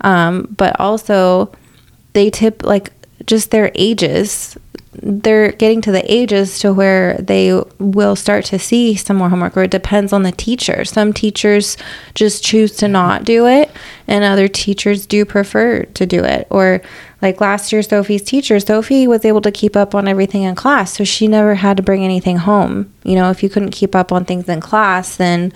um, 0.00 0.48
but 0.56 0.74
also 0.80 1.52
they 2.14 2.30
tip 2.30 2.62
like 2.62 2.90
just 3.26 3.50
their 3.50 3.70
ages. 3.74 4.56
They're 5.02 5.52
getting 5.52 5.80
to 5.82 5.92
the 5.92 6.12
ages 6.12 6.58
to 6.60 6.72
where 6.72 7.16
they 7.18 7.60
will 7.78 8.16
start 8.16 8.44
to 8.46 8.58
see 8.58 8.94
some 8.94 9.16
more 9.16 9.28
homework, 9.28 9.56
or 9.56 9.64
it 9.64 9.70
depends 9.70 10.12
on 10.12 10.22
the 10.22 10.32
teacher. 10.32 10.84
Some 10.84 11.12
teachers 11.12 11.76
just 12.14 12.44
choose 12.44 12.76
to 12.76 12.88
not 12.88 13.24
do 13.24 13.46
it, 13.46 13.70
and 14.06 14.24
other 14.24 14.48
teachers 14.48 15.06
do 15.06 15.24
prefer 15.24 15.84
to 15.84 16.06
do 16.06 16.24
it. 16.24 16.46
Or, 16.50 16.82
like 17.22 17.40
last 17.40 17.72
year, 17.72 17.82
Sophie's 17.82 18.22
teacher, 18.22 18.58
Sophie 18.60 19.06
was 19.06 19.24
able 19.24 19.40
to 19.42 19.52
keep 19.52 19.76
up 19.76 19.94
on 19.94 20.08
everything 20.08 20.42
in 20.42 20.54
class, 20.54 20.94
so 20.96 21.04
she 21.04 21.28
never 21.28 21.54
had 21.54 21.76
to 21.76 21.82
bring 21.82 22.04
anything 22.04 22.38
home. 22.38 22.92
You 23.04 23.14
know, 23.16 23.30
if 23.30 23.42
you 23.42 23.48
couldn't 23.48 23.70
keep 23.70 23.94
up 23.94 24.12
on 24.12 24.24
things 24.24 24.48
in 24.48 24.60
class, 24.60 25.16
then 25.16 25.52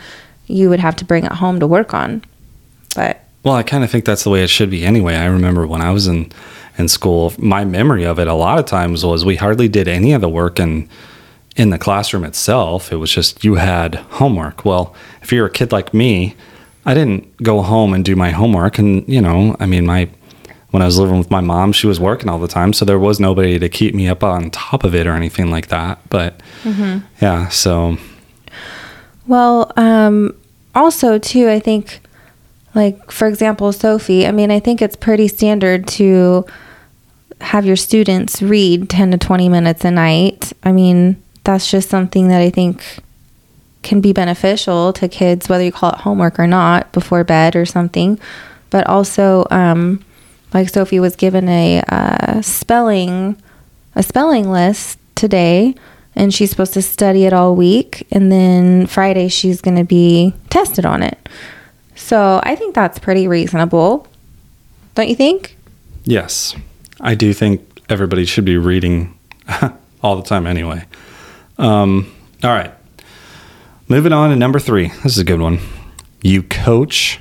you 0.47 0.69
would 0.69 0.81
have 0.81 0.97
to 0.97 1.05
bring 1.05 1.25
it 1.25 1.33
home 1.33 1.61
to 1.61 1.67
work 1.67 1.95
on. 1.95 2.23
But 2.95 3.25
Well, 3.45 3.55
I 3.55 3.63
kind 3.63 3.85
of 3.85 3.91
think 3.91 4.05
that's 4.05 4.25
the 4.25 4.31
way 4.31 4.43
it 4.43 4.51
should 4.51 4.71
be 4.71 4.85
anyway. 4.85 5.15
I 5.15 5.27
remember 5.27 5.67
when 5.67 5.81
I 5.81 5.93
was 5.93 6.07
in 6.07 6.33
in 6.81 6.89
school, 6.89 7.33
my 7.39 7.65
memory 7.65 8.05
of 8.05 8.19
it 8.19 8.27
a 8.27 8.35
lot 8.35 8.59
of 8.59 8.65
times 8.65 9.05
was 9.05 9.25
we 9.25 9.37
hardly 9.37 9.69
did 9.69 9.87
any 9.87 10.13
of 10.13 10.21
the 10.21 10.29
work 10.29 10.59
in 10.59 10.89
in 11.57 11.71
the 11.71 11.79
classroom 11.79 12.25
itself. 12.25 12.93
It 12.93 12.97
was 12.97 13.11
just 13.13 13.45
you 13.45 13.57
had 13.57 13.97
homework. 14.19 14.65
Well, 14.65 14.95
if 15.23 15.33
you're 15.33 15.47
a 15.47 15.51
kid 15.51 15.73
like 15.73 15.93
me, 15.93 16.35
I 16.87 16.95
didn't 16.95 17.37
go 17.43 17.63
home 17.63 17.93
and 17.93 18.05
do 18.05 18.17
my 18.17 18.31
homework 18.31 18.79
and, 18.79 19.07
you 19.09 19.21
know, 19.21 19.57
I 19.61 19.67
mean, 19.67 19.87
my 19.87 20.09
when 20.71 20.83
I 20.83 20.87
was 20.87 20.99
living 20.99 21.19
with 21.19 21.31
my 21.33 21.41
mom, 21.41 21.73
she 21.73 21.89
was 21.89 21.99
working 21.99 22.29
all 22.29 22.39
the 22.39 22.47
time, 22.47 22.73
so 22.73 22.85
there 22.85 22.99
was 22.99 23.19
nobody 23.19 23.59
to 23.59 23.69
keep 23.69 23.93
me 23.93 24.09
up 24.09 24.23
on 24.23 24.51
top 24.51 24.85
of 24.85 24.95
it 24.95 25.07
or 25.07 25.15
anything 25.15 25.51
like 25.51 25.67
that. 25.69 25.99
But 26.09 26.41
yeah, 27.21 27.49
so 27.49 27.99
Well, 29.27 29.73
um, 29.77 30.35
also 30.75 31.19
too, 31.19 31.49
I 31.49 31.59
think, 31.59 32.01
like 32.75 33.11
for 33.11 33.27
example, 33.27 33.73
Sophie. 33.73 34.27
I 34.27 34.33
mean, 34.33 34.51
I 34.53 34.61
think 34.61 34.81
it's 34.81 34.97
pretty 34.97 35.27
standard 35.29 35.89
to 35.99 36.47
have 37.41 37.67
your 37.67 37.77
students 37.77 38.43
read 38.43 38.89
ten 38.89 39.11
to 39.11 39.19
twenty 39.19 39.49
minutes 39.49 39.85
a 39.85 39.91
night. 39.91 40.53
I 40.63 40.73
mean, 40.73 41.23
that's 41.45 41.71
just 41.71 41.89
something 41.89 42.29
that 42.29 42.41
I 42.41 42.51
think 42.51 43.01
can 43.83 44.01
be 44.01 44.13
beneficial 44.13 44.93
to 44.93 45.09
kids, 45.09 45.49
whether 45.49 45.65
you 45.65 45.73
call 45.73 45.93
it 45.93 45.99
homework 45.99 46.39
or 46.39 46.47
not, 46.47 46.93
before 46.93 47.25
bed 47.25 47.57
or 47.57 47.65
something. 47.65 48.19
But 48.69 48.87
also, 48.87 49.47
um, 49.51 50.05
like 50.53 50.69
Sophie 50.69 51.01
was 51.01 51.17
given 51.17 51.49
a 51.49 51.83
uh, 51.89 52.43
spelling 52.43 53.41
a 53.97 54.03
spelling 54.03 54.51
list 54.51 54.99
today 55.17 55.75
and 56.15 56.33
she's 56.33 56.51
supposed 56.51 56.75
to 56.75 56.83
study 56.83 57.25
it 57.25 57.33
all 57.33 57.57
week 57.57 58.07
and 58.13 58.31
then 58.31 58.87
Friday 58.87 59.29
she's 59.29 59.61
going 59.61 59.77
to 59.77 59.85
be 59.85 60.33
tested 60.49 60.87
on 60.87 61.03
it. 61.03 61.29
So, 61.97 62.41
I 62.43 62.55
think 62.55 62.75
that's 62.75 62.99
pretty 62.99 63.29
reasonable. 63.29 64.07
Don't 64.95 65.09
you 65.09 65.17
think? 65.17 65.57
Yes, 66.05 66.55
I 67.01 67.15
do 67.15 67.33
think 67.33 67.81
everybody 67.89 68.25
should 68.25 68.45
be 68.45 68.57
reading 68.57 69.19
all 70.03 70.17
the 70.17 70.23
time 70.23 70.47
anyway. 70.47 70.85
Um, 71.59 72.13
all 72.43 72.51
right. 72.51 72.73
Moving 73.89 74.13
on 74.13 74.31
to 74.31 74.37
number 74.37 74.59
three. 74.59 74.89
This 75.03 75.13
is 75.13 75.19
a 75.19 75.25
good 75.25 75.41
one. 75.41 75.59
You 76.23 76.43
coach 76.43 77.19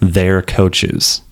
their 0.00 0.42
coaches. 0.42 1.22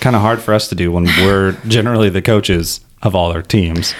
Kind 0.00 0.16
of 0.16 0.22
hard 0.22 0.40
for 0.40 0.54
us 0.54 0.68
to 0.68 0.74
do 0.74 0.90
when 0.92 1.04
we're 1.04 1.52
generally 1.68 2.08
the 2.08 2.22
coaches 2.22 2.80
of 3.02 3.14
all 3.14 3.32
our 3.32 3.42
teams. 3.42 3.94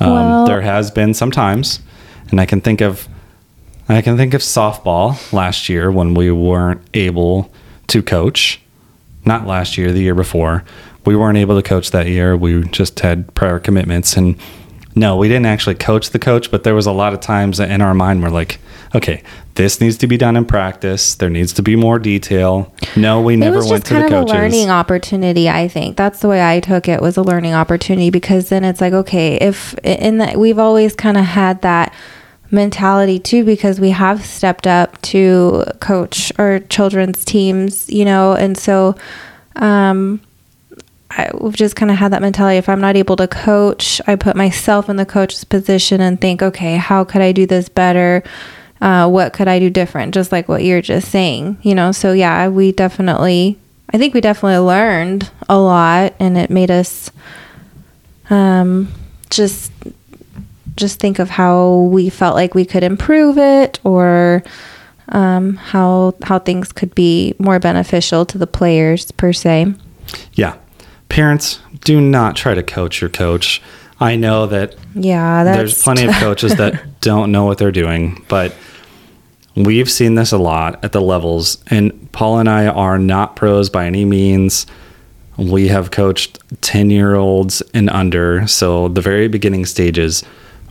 Um, 0.00 0.10
Well- 0.10 0.46
there 0.46 0.60
has 0.62 0.90
been 0.90 1.14
sometimes, 1.14 1.80
and 2.30 2.40
I 2.40 2.46
can 2.46 2.60
think 2.60 2.80
of 2.80 3.08
I 3.88 4.02
can 4.02 4.16
think 4.16 4.34
of 4.34 4.40
softball 4.40 5.32
last 5.32 5.68
year 5.68 5.92
when 5.92 6.14
we 6.14 6.32
weren't 6.32 6.80
able 6.92 7.52
to 7.86 8.02
coach. 8.02 8.60
Not 9.24 9.46
last 9.46 9.78
year, 9.78 9.92
the 9.92 10.00
year 10.00 10.14
before. 10.14 10.64
We 11.06 11.16
weren't 11.16 11.38
able 11.38 11.56
to 11.56 11.66
coach 11.66 11.92
that 11.92 12.06
year. 12.06 12.36
We 12.36 12.64
just 12.68 13.00
had 13.00 13.32
prior 13.34 13.58
commitments. 13.58 14.16
And 14.16 14.36
no, 14.94 15.16
we 15.16 15.28
didn't 15.28 15.46
actually 15.46 15.76
coach 15.76 16.10
the 16.10 16.18
coach, 16.18 16.50
but 16.50 16.64
there 16.64 16.74
was 16.74 16.86
a 16.86 16.92
lot 16.92 17.14
of 17.14 17.20
times 17.20 17.60
in 17.60 17.80
our 17.80 17.94
mind 17.94 18.22
we're 18.22 18.30
like, 18.30 18.58
okay, 18.94 19.22
this 19.54 19.80
needs 19.80 19.96
to 19.98 20.06
be 20.06 20.16
done 20.16 20.36
in 20.36 20.44
practice. 20.44 21.14
There 21.14 21.30
needs 21.30 21.52
to 21.54 21.62
be 21.62 21.76
more 21.76 21.98
detail. 21.98 22.72
No, 22.96 23.20
we 23.20 23.36
never 23.36 23.56
it 23.56 23.58
was 23.58 23.70
went 23.70 23.84
just 23.84 23.88
to 23.88 23.94
the 23.94 24.00
kind 24.00 24.14
of 24.14 24.20
coaches. 24.20 24.32
a 24.32 24.36
learning 24.36 24.70
opportunity 24.70 25.48
i 25.50 25.68
think 25.68 25.96
that's 25.96 26.20
the 26.20 26.28
way 26.28 26.42
i 26.42 26.60
took 26.60 26.88
it 26.88 27.00
was 27.02 27.16
a 27.16 27.22
learning 27.22 27.54
opportunity 27.54 28.10
because 28.10 28.48
then 28.48 28.64
it's 28.64 28.80
like 28.80 28.92
okay 28.92 29.36
if 29.36 29.74
in 29.78 30.18
that 30.18 30.38
we've 30.38 30.58
always 30.58 30.94
kind 30.94 31.16
of 31.16 31.24
had 31.24 31.60
that 31.62 31.92
mentality 32.50 33.18
too 33.18 33.44
because 33.44 33.80
we 33.80 33.90
have 33.90 34.24
stepped 34.24 34.66
up 34.66 35.00
to 35.02 35.64
coach 35.80 36.32
our 36.38 36.60
children's 36.60 37.24
teams 37.24 37.88
you 37.90 38.04
know 38.04 38.32
and 38.34 38.56
so 38.56 38.94
um 39.56 40.20
I, 41.10 41.30
we've 41.38 41.56
just 41.56 41.76
kind 41.76 41.90
of 41.90 41.96
had 41.98 42.12
that 42.12 42.22
mentality. 42.22 42.58
If 42.58 42.68
I'm 42.68 42.80
not 42.80 42.96
able 42.96 43.16
to 43.16 43.28
coach, 43.28 44.00
I 44.06 44.16
put 44.16 44.36
myself 44.36 44.88
in 44.88 44.96
the 44.96 45.06
coach's 45.06 45.44
position 45.44 46.00
and 46.00 46.20
think, 46.20 46.42
okay, 46.42 46.76
how 46.76 47.04
could 47.04 47.22
I 47.22 47.32
do 47.32 47.46
this 47.46 47.68
better? 47.68 48.22
Uh, 48.80 49.08
what 49.08 49.32
could 49.32 49.48
I 49.48 49.58
do 49.58 49.70
different? 49.70 50.14
Just 50.14 50.32
like 50.32 50.48
what 50.48 50.64
you're 50.64 50.82
just 50.82 51.10
saying, 51.10 51.58
you 51.62 51.74
know? 51.74 51.92
So, 51.92 52.12
yeah, 52.12 52.48
we 52.48 52.72
definitely, 52.72 53.58
I 53.90 53.98
think 53.98 54.14
we 54.14 54.20
definitely 54.20 54.58
learned 54.58 55.30
a 55.48 55.58
lot 55.58 56.14
and 56.18 56.36
it 56.36 56.50
made 56.50 56.70
us 56.70 57.10
um, 58.30 58.92
just 59.30 59.72
just 60.76 61.00
think 61.00 61.18
of 61.18 61.30
how 61.30 61.88
we 61.90 62.10
felt 62.10 62.34
like 62.34 62.54
we 62.54 62.64
could 62.64 62.82
improve 62.82 63.38
it 63.38 63.80
or 63.82 64.42
um, 65.08 65.56
how 65.56 66.14
how 66.22 66.38
things 66.38 66.72
could 66.72 66.94
be 66.94 67.34
more 67.38 67.58
beneficial 67.58 68.26
to 68.26 68.38
the 68.38 68.46
players 68.46 69.10
per 69.12 69.32
se. 69.32 69.74
Yeah. 70.34 70.56
Parents, 71.16 71.60
do 71.80 71.98
not 71.98 72.36
try 72.36 72.52
to 72.52 72.62
coach 72.62 73.00
your 73.00 73.08
coach. 73.08 73.62
I 73.98 74.16
know 74.16 74.44
that 74.48 74.76
Yeah, 74.94 75.44
there's 75.44 75.82
plenty 75.82 76.04
of 76.04 76.14
coaches 76.16 76.56
that 76.56 77.00
don't 77.00 77.32
know 77.32 77.46
what 77.46 77.56
they're 77.56 77.72
doing, 77.72 78.22
but 78.28 78.54
we've 79.54 79.90
seen 79.90 80.14
this 80.14 80.32
a 80.32 80.36
lot 80.36 80.84
at 80.84 80.92
the 80.92 81.00
levels. 81.00 81.56
And 81.68 82.12
Paul 82.12 82.40
and 82.40 82.50
I 82.50 82.66
are 82.66 82.98
not 82.98 83.34
pros 83.34 83.70
by 83.70 83.86
any 83.86 84.04
means. 84.04 84.66
We 85.38 85.68
have 85.68 85.90
coached 85.90 86.38
10 86.60 86.90
year 86.90 87.14
olds 87.14 87.62
and 87.72 87.88
under, 87.88 88.46
so 88.46 88.88
the 88.88 89.00
very 89.00 89.26
beginning 89.26 89.64
stages. 89.64 90.22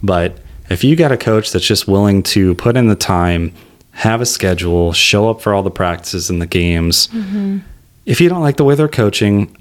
But 0.03 0.37
if 0.69 0.83
you 0.83 0.95
got 0.95 1.11
a 1.11 1.17
coach 1.17 1.53
that's 1.53 1.65
just 1.65 1.87
willing 1.87 2.21
to 2.21 2.53
put 2.53 2.77
in 2.77 2.87
the 2.87 2.95
time, 2.95 3.51
have 3.93 4.21
a 4.21 4.27
schedule, 4.27 4.93
show 4.93 5.27
up 5.27 5.41
for 5.41 5.55
all 5.55 5.63
the 5.63 5.71
practices 5.71 6.29
and 6.29 6.39
the 6.39 6.45
games, 6.45 7.07
mm-hmm. 7.07 7.57
if 8.05 8.21
you 8.21 8.29
don't 8.29 8.43
like 8.43 8.57
the 8.57 8.63
way 8.63 8.75
they're 8.75 8.87
coaching, 8.87 9.57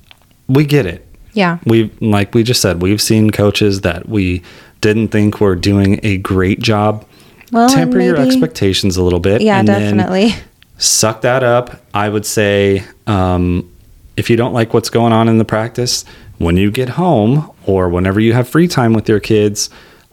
we 0.49 0.65
get 0.65 0.87
it. 0.87 1.07
Yeah. 1.33 1.59
we 1.67 1.91
like 2.01 2.33
we 2.35 2.45
just 2.45 2.63
said 2.63 2.81
we've 2.81 3.03
seen 3.03 3.31
coaches 3.31 3.81
that 3.81 4.09
we 4.09 4.43
didn't 4.81 5.09
think 5.09 5.41
were 5.41 5.57
doing 5.57 5.99
a 6.03 6.19
great 6.19 6.61
job. 6.61 7.05
Well, 7.51 7.69
temper 7.69 8.01
your 8.01 8.17
expectations 8.17 8.97
a 8.97 9.03
little 9.03 9.21
bit 9.21 9.41
Yeah, 9.41 9.59
and 9.59 9.69
then 9.69 9.97
definitely. 9.97 10.35
suck 10.79 11.23
that 11.23 11.43
up. 11.43 11.83
I 11.93 12.09
would 12.09 12.25
say 12.27 12.85
um, 13.07 13.71
if 14.17 14.31
you 14.31 14.37
don't 14.37 14.53
like 14.53 14.75
what's 14.75 14.91
going 14.91 15.13
on 15.13 15.29
in 15.29 15.39
the 15.39 15.45
practice 15.45 16.05
when 16.39 16.57
you 16.57 16.71
get 16.71 16.91
home 16.91 17.51
or 17.67 17.89
whenever 17.89 18.21
you 18.21 18.33
have 18.33 18.49
free 18.49 18.69
time 18.69 18.93
with 18.93 19.09
your 19.09 19.21
kids 19.21 19.71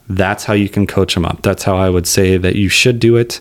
that's 0.09 0.43
how 0.43 0.53
you 0.53 0.67
can 0.67 0.85
coach 0.85 1.13
them 1.13 1.25
up. 1.25 1.41
That's 1.41 1.63
how 1.63 1.77
i 1.77 1.89
would 1.89 2.07
say 2.07 2.37
that 2.37 2.55
you 2.55 2.67
should 2.69 2.99
do 2.99 3.15
it 3.15 3.39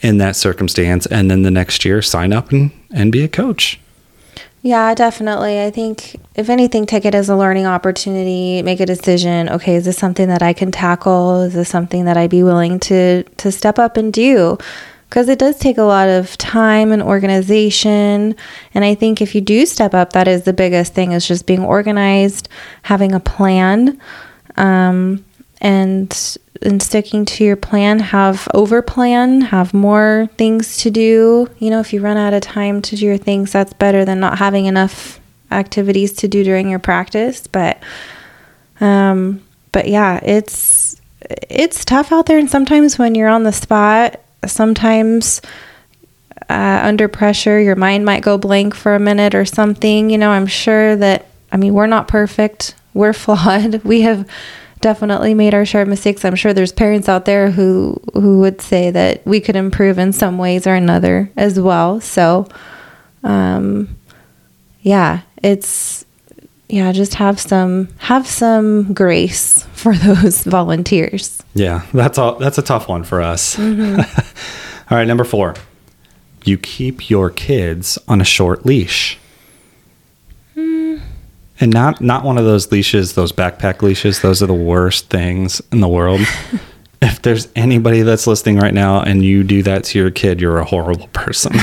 in 0.00 0.18
that 0.18 0.36
circumstance. 0.36 1.06
And 1.06 1.30
then 1.30 1.42
the 1.42 1.50
next 1.50 1.84
year 1.84 2.02
sign 2.02 2.32
up 2.32 2.50
and, 2.52 2.70
and 2.92 3.10
be 3.12 3.22
a 3.24 3.28
coach 3.28 3.80
Yeah, 4.60 4.92
definitely. 4.94 5.62
I 5.62 5.70
think 5.70 6.20
if 6.34 6.50
anything, 6.50 6.84
take 6.84 7.04
it 7.04 7.14
as 7.14 7.28
a 7.28 7.36
learning 7.36 7.66
opportunity. 7.66 8.60
Make 8.62 8.80
a 8.80 8.86
decision. 8.86 9.48
Okay, 9.48 9.76
is 9.76 9.84
this 9.84 9.96
something 9.96 10.28
that 10.28 10.42
I 10.42 10.52
can 10.52 10.72
tackle? 10.72 11.42
Is 11.42 11.54
this 11.54 11.68
something 11.68 12.06
that 12.06 12.16
I'd 12.16 12.30
be 12.30 12.42
willing 12.42 12.80
to 12.80 13.22
to 13.22 13.52
step 13.52 13.78
up 13.78 13.96
and 13.96 14.12
do? 14.12 14.58
Because 15.08 15.28
it 15.28 15.38
does 15.38 15.58
take 15.58 15.78
a 15.78 15.84
lot 15.84 16.08
of 16.08 16.36
time 16.36 16.92
and 16.92 17.00
organization. 17.00 18.34
And 18.74 18.84
I 18.84 18.94
think 18.94 19.22
if 19.22 19.34
you 19.34 19.40
do 19.40 19.64
step 19.64 19.94
up, 19.94 20.12
that 20.12 20.28
is 20.28 20.42
the 20.42 20.52
biggest 20.52 20.92
thing 20.92 21.12
is 21.12 21.26
just 21.26 21.46
being 21.46 21.64
organized, 21.64 22.48
having 22.82 23.12
a 23.12 23.20
plan, 23.20 23.98
um, 24.56 25.24
and 25.60 26.36
and 26.62 26.82
sticking 26.82 27.24
to 27.24 27.44
your 27.44 27.56
plan. 27.56 28.00
Have 28.00 28.48
over 28.54 28.82
plan. 28.82 29.42
Have 29.42 29.72
more 29.74 30.28
things 30.36 30.78
to 30.78 30.90
do. 30.90 31.48
You 31.58 31.70
know, 31.70 31.80
if 31.80 31.92
you 31.92 32.00
run 32.00 32.16
out 32.16 32.34
of 32.34 32.42
time 32.42 32.82
to 32.82 32.96
do 32.96 33.06
your 33.06 33.18
things, 33.18 33.52
that's 33.52 33.72
better 33.72 34.04
than 34.04 34.20
not 34.20 34.38
having 34.38 34.66
enough 34.66 35.20
activities 35.50 36.12
to 36.14 36.28
do 36.28 36.44
during 36.44 36.68
your 36.68 36.78
practice. 36.78 37.46
But 37.46 37.82
um, 38.80 39.42
but 39.72 39.88
yeah, 39.88 40.20
it's 40.22 41.00
it's 41.20 41.84
tough 41.84 42.12
out 42.12 42.26
there, 42.26 42.38
and 42.38 42.50
sometimes 42.50 42.98
when 42.98 43.14
you're 43.14 43.28
on 43.28 43.42
the 43.42 43.52
spot, 43.52 44.20
sometimes 44.46 45.40
uh, 46.48 46.80
under 46.82 47.08
pressure, 47.08 47.60
your 47.60 47.76
mind 47.76 48.04
might 48.04 48.22
go 48.22 48.38
blank 48.38 48.74
for 48.74 48.94
a 48.94 49.00
minute 49.00 49.34
or 49.34 49.44
something. 49.44 50.10
You 50.10 50.18
know, 50.18 50.30
I'm 50.30 50.46
sure 50.46 50.96
that 50.96 51.26
I 51.52 51.56
mean 51.56 51.74
we're 51.74 51.86
not 51.86 52.08
perfect. 52.08 52.74
We're 52.94 53.12
flawed. 53.12 53.84
We 53.84 54.02
have 54.02 54.28
definitely 54.80 55.34
made 55.34 55.54
our 55.54 55.64
share 55.64 55.82
of 55.82 55.88
mistakes. 55.88 56.24
I'm 56.24 56.34
sure 56.36 56.52
there's 56.52 56.72
parents 56.72 57.08
out 57.08 57.24
there 57.24 57.50
who 57.50 58.00
who 58.14 58.40
would 58.40 58.60
say 58.60 58.90
that 58.90 59.26
we 59.26 59.40
could 59.40 59.56
improve 59.56 59.98
in 59.98 60.12
some 60.12 60.38
ways 60.38 60.66
or 60.66 60.74
another 60.74 61.30
as 61.36 61.60
well. 61.60 62.00
So, 62.00 62.48
um, 63.24 63.96
yeah, 64.82 65.20
it's 65.42 66.04
yeah, 66.68 66.92
just 66.92 67.14
have 67.14 67.40
some 67.40 67.88
have 67.98 68.26
some 68.26 68.92
grace 68.92 69.62
for 69.72 69.94
those 69.94 70.44
volunteers. 70.44 71.42
Yeah, 71.54 71.86
that's 71.92 72.18
all. 72.18 72.36
That's 72.36 72.58
a 72.58 72.62
tough 72.62 72.88
one 72.88 73.04
for 73.04 73.20
us. 73.20 73.56
Mm-hmm. 73.56 74.00
all 74.90 74.98
right, 74.98 75.06
number 75.06 75.24
four. 75.24 75.54
You 76.44 76.56
keep 76.56 77.10
your 77.10 77.30
kids 77.30 77.98
on 78.06 78.20
a 78.20 78.24
short 78.24 78.64
leash. 78.64 79.18
And 81.60 81.72
not 81.72 82.00
not 82.00 82.24
one 82.24 82.38
of 82.38 82.44
those 82.44 82.70
leashes, 82.70 83.14
those 83.14 83.32
backpack 83.32 83.82
leashes. 83.82 84.20
Those 84.20 84.42
are 84.42 84.46
the 84.46 84.54
worst 84.54 85.10
things 85.10 85.60
in 85.72 85.80
the 85.80 85.88
world. 85.88 86.20
if 87.02 87.22
there's 87.22 87.48
anybody 87.54 88.02
that's 88.02 88.26
listening 88.26 88.58
right 88.58 88.74
now 88.74 89.00
and 89.02 89.24
you 89.24 89.44
do 89.44 89.62
that 89.62 89.84
to 89.84 89.98
your 89.98 90.10
kid, 90.10 90.40
you're 90.40 90.58
a 90.58 90.64
horrible 90.64 91.08
person. 91.08 91.52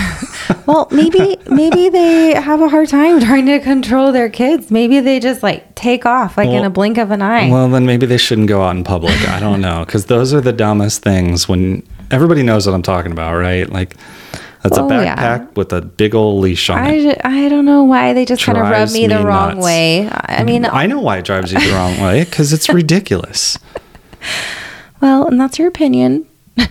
Well, 0.67 0.87
maybe 0.91 1.37
maybe 1.47 1.89
they 1.89 2.33
have 2.33 2.59
a 2.61 2.67
hard 2.69 2.89
time 2.89 3.19
trying 3.19 3.45
to 3.47 3.59
control 3.59 4.11
their 4.11 4.29
kids. 4.29 4.71
Maybe 4.71 4.99
they 4.99 5.19
just 5.19 5.43
like 5.43 5.73
take 5.75 6.07
off 6.07 6.37
like 6.37 6.49
in 6.49 6.63
a 6.63 6.69
blink 6.71 6.97
of 6.97 7.11
an 7.11 7.21
eye. 7.21 7.49
well, 7.51 7.67
then 7.69 7.85
maybe 7.85 8.05
they 8.07 8.17
shouldn't 8.17 8.47
go 8.47 8.63
out 8.63 8.75
in 8.75 8.83
public. 8.83 9.13
I 9.29 9.39
don't 9.39 9.61
know 9.61 9.85
because 9.85 10.05
those 10.05 10.33
are 10.33 10.41
the 10.41 10.53
dumbest 10.53 11.03
things. 11.03 11.47
When 11.47 11.83
everybody 12.09 12.41
knows 12.41 12.65
what 12.65 12.73
I'm 12.73 12.81
talking 12.81 13.11
about, 13.11 13.35
right? 13.37 13.69
Like 13.69 13.95
that's 14.69 14.77
Oh, 14.79 14.89
a 14.89 15.03
yeah. 15.03 15.15
backpack 15.15 15.55
with 15.55 15.71
a 15.73 15.81
big 15.81 16.15
old 16.15 16.41
leash 16.41 16.69
on 16.69 16.79
I, 16.79 16.91
it. 16.93 17.21
I 17.23 17.47
don't 17.49 17.65
know 17.65 17.83
why 17.83 18.13
they 18.13 18.25
just 18.25 18.43
kind 18.43 18.57
of 18.57 18.63
rub 18.63 18.71
Drives 18.71 18.93
me 18.93 19.07
the 19.07 19.19
me 19.19 19.23
wrong 19.23 19.55
nuts. 19.55 19.63
way. 19.65 20.09
I 20.11 20.43
mean, 20.43 20.65
I 20.65 20.85
know 20.87 20.99
why 20.99 21.17
it 21.19 21.25
drives 21.25 21.51
you 21.53 21.59
the 21.59 21.71
wrong 21.73 21.99
way 22.01 22.23
because 22.23 22.51
it's 22.53 22.67
ridiculous. 22.69 23.57
well, 25.01 25.27
and 25.27 25.39
that's 25.39 25.59
your 25.59 25.67
opinion. 25.67 26.25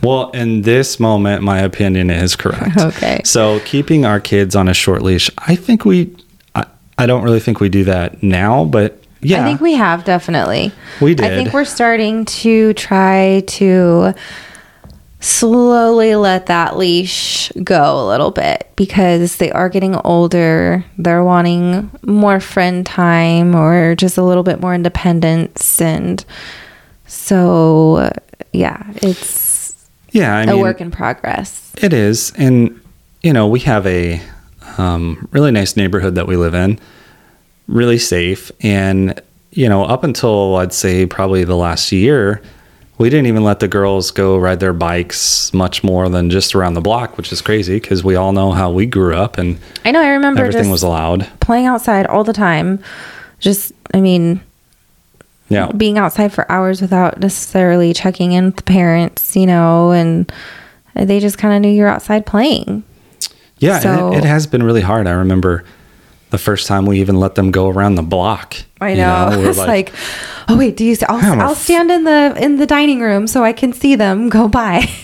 Well, 0.00 0.30
in 0.30 0.62
this 0.62 1.00
moment, 1.00 1.42
my 1.42 1.58
opinion 1.58 2.08
is 2.10 2.36
correct. 2.36 2.76
Okay. 2.80 3.20
So, 3.24 3.58
keeping 3.64 4.04
our 4.04 4.20
kids 4.20 4.54
on 4.54 4.68
a 4.68 4.72
short 4.74 5.02
leash, 5.02 5.28
I 5.38 5.56
think 5.56 5.84
we, 5.84 6.14
I, 6.54 6.66
I 6.96 7.06
don't 7.06 7.24
really 7.24 7.40
think 7.40 7.58
we 7.58 7.68
do 7.68 7.82
that 7.82 8.22
now, 8.22 8.64
but 8.64 9.02
yeah, 9.22 9.40
I 9.42 9.44
think 9.44 9.60
we 9.60 9.74
have 9.74 10.04
definitely. 10.04 10.70
We 11.00 11.16
do. 11.16 11.24
I 11.24 11.30
think 11.30 11.52
we're 11.52 11.64
starting 11.64 12.24
to 12.26 12.74
try 12.74 13.42
to 13.48 14.14
slowly 15.20 16.14
let 16.14 16.46
that 16.46 16.76
leash 16.76 17.50
go 17.64 18.04
a 18.04 18.06
little 18.08 18.30
bit 18.30 18.70
because 18.76 19.36
they 19.36 19.50
are 19.50 19.68
getting 19.68 19.96
older. 19.96 20.84
They're 20.96 21.24
wanting 21.24 21.90
more 22.02 22.40
friend 22.40 22.86
time 22.86 23.54
or 23.54 23.94
just 23.94 24.16
a 24.16 24.22
little 24.22 24.44
bit 24.44 24.60
more 24.60 24.74
independence. 24.74 25.80
And 25.80 26.24
so, 27.06 28.12
yeah, 28.52 28.84
it's 28.96 29.74
yeah, 30.12 30.36
I 30.36 30.42
a 30.42 30.46
mean, 30.46 30.60
work 30.60 30.80
in 30.80 30.90
progress. 30.90 31.72
It 31.82 31.92
is. 31.92 32.32
And, 32.36 32.80
you 33.22 33.32
know, 33.32 33.48
we 33.48 33.60
have 33.60 33.86
a 33.86 34.22
um, 34.78 35.28
really 35.32 35.50
nice 35.50 35.76
neighborhood 35.76 36.14
that 36.14 36.26
we 36.26 36.36
live 36.36 36.54
in, 36.54 36.78
really 37.66 37.98
safe. 37.98 38.52
And, 38.60 39.20
you 39.50 39.68
know, 39.68 39.84
up 39.84 40.04
until 40.04 40.56
I'd 40.56 40.72
say 40.72 41.06
probably 41.06 41.44
the 41.44 41.56
last 41.56 41.90
year, 41.90 42.40
we 42.98 43.08
didn't 43.10 43.26
even 43.26 43.44
let 43.44 43.60
the 43.60 43.68
girls 43.68 44.10
go 44.10 44.36
ride 44.36 44.60
their 44.60 44.72
bikes 44.72 45.52
much 45.54 45.84
more 45.84 46.08
than 46.08 46.30
just 46.30 46.54
around 46.54 46.74
the 46.74 46.80
block, 46.80 47.16
which 47.16 47.32
is 47.32 47.40
crazy 47.40 47.78
because 47.78 48.02
we 48.02 48.16
all 48.16 48.32
know 48.32 48.50
how 48.52 48.70
we 48.70 48.86
grew 48.86 49.14
up 49.14 49.38
and 49.38 49.58
I 49.84 49.92
know, 49.92 50.00
I 50.02 50.08
remember 50.08 50.40
everything 50.42 50.70
was 50.70 50.82
allowed. 50.82 51.26
playing 51.40 51.66
outside 51.66 52.06
all 52.06 52.24
the 52.24 52.32
time. 52.32 52.80
Just, 53.38 53.72
I 53.94 54.00
mean, 54.00 54.40
Yeah. 55.48 55.70
being 55.72 55.96
outside 55.96 56.32
for 56.32 56.50
hours 56.50 56.80
without 56.82 57.20
necessarily 57.20 57.92
checking 57.94 58.32
in 58.32 58.46
with 58.46 58.56
the 58.56 58.62
parents, 58.64 59.36
you 59.36 59.46
know, 59.46 59.92
and 59.92 60.30
they 60.94 61.20
just 61.20 61.38
kind 61.38 61.54
of 61.54 61.62
knew 61.62 61.68
you're 61.74 61.88
outside 61.88 62.26
playing. 62.26 62.82
Yeah. 63.58 63.78
So- 63.78 64.12
it, 64.12 64.18
it 64.18 64.24
has 64.24 64.46
been 64.48 64.62
really 64.64 64.82
hard. 64.82 65.06
I 65.06 65.12
remember 65.12 65.64
the 66.30 66.38
first 66.38 66.66
time 66.66 66.86
we 66.86 67.00
even 67.00 67.16
let 67.18 67.34
them 67.34 67.50
go 67.50 67.68
around 67.68 67.94
the 67.96 68.02
block. 68.02 68.56
I 68.80 68.90
you 68.90 68.96
know. 68.96 69.28
it's 69.48 69.58
like, 69.58 69.92
oh 70.48 70.56
wait, 70.56 70.76
do 70.76 70.84
you? 70.84 70.94
See, 70.94 71.06
I'll, 71.08 71.40
I'll 71.40 71.50
f- 71.52 71.58
stand 71.58 71.90
in 71.90 72.04
the 72.04 72.34
in 72.38 72.56
the 72.56 72.66
dining 72.66 73.00
room 73.00 73.26
so 73.26 73.44
I 73.44 73.52
can 73.52 73.72
see 73.72 73.94
them 73.96 74.28
go 74.28 74.48
by. 74.48 74.88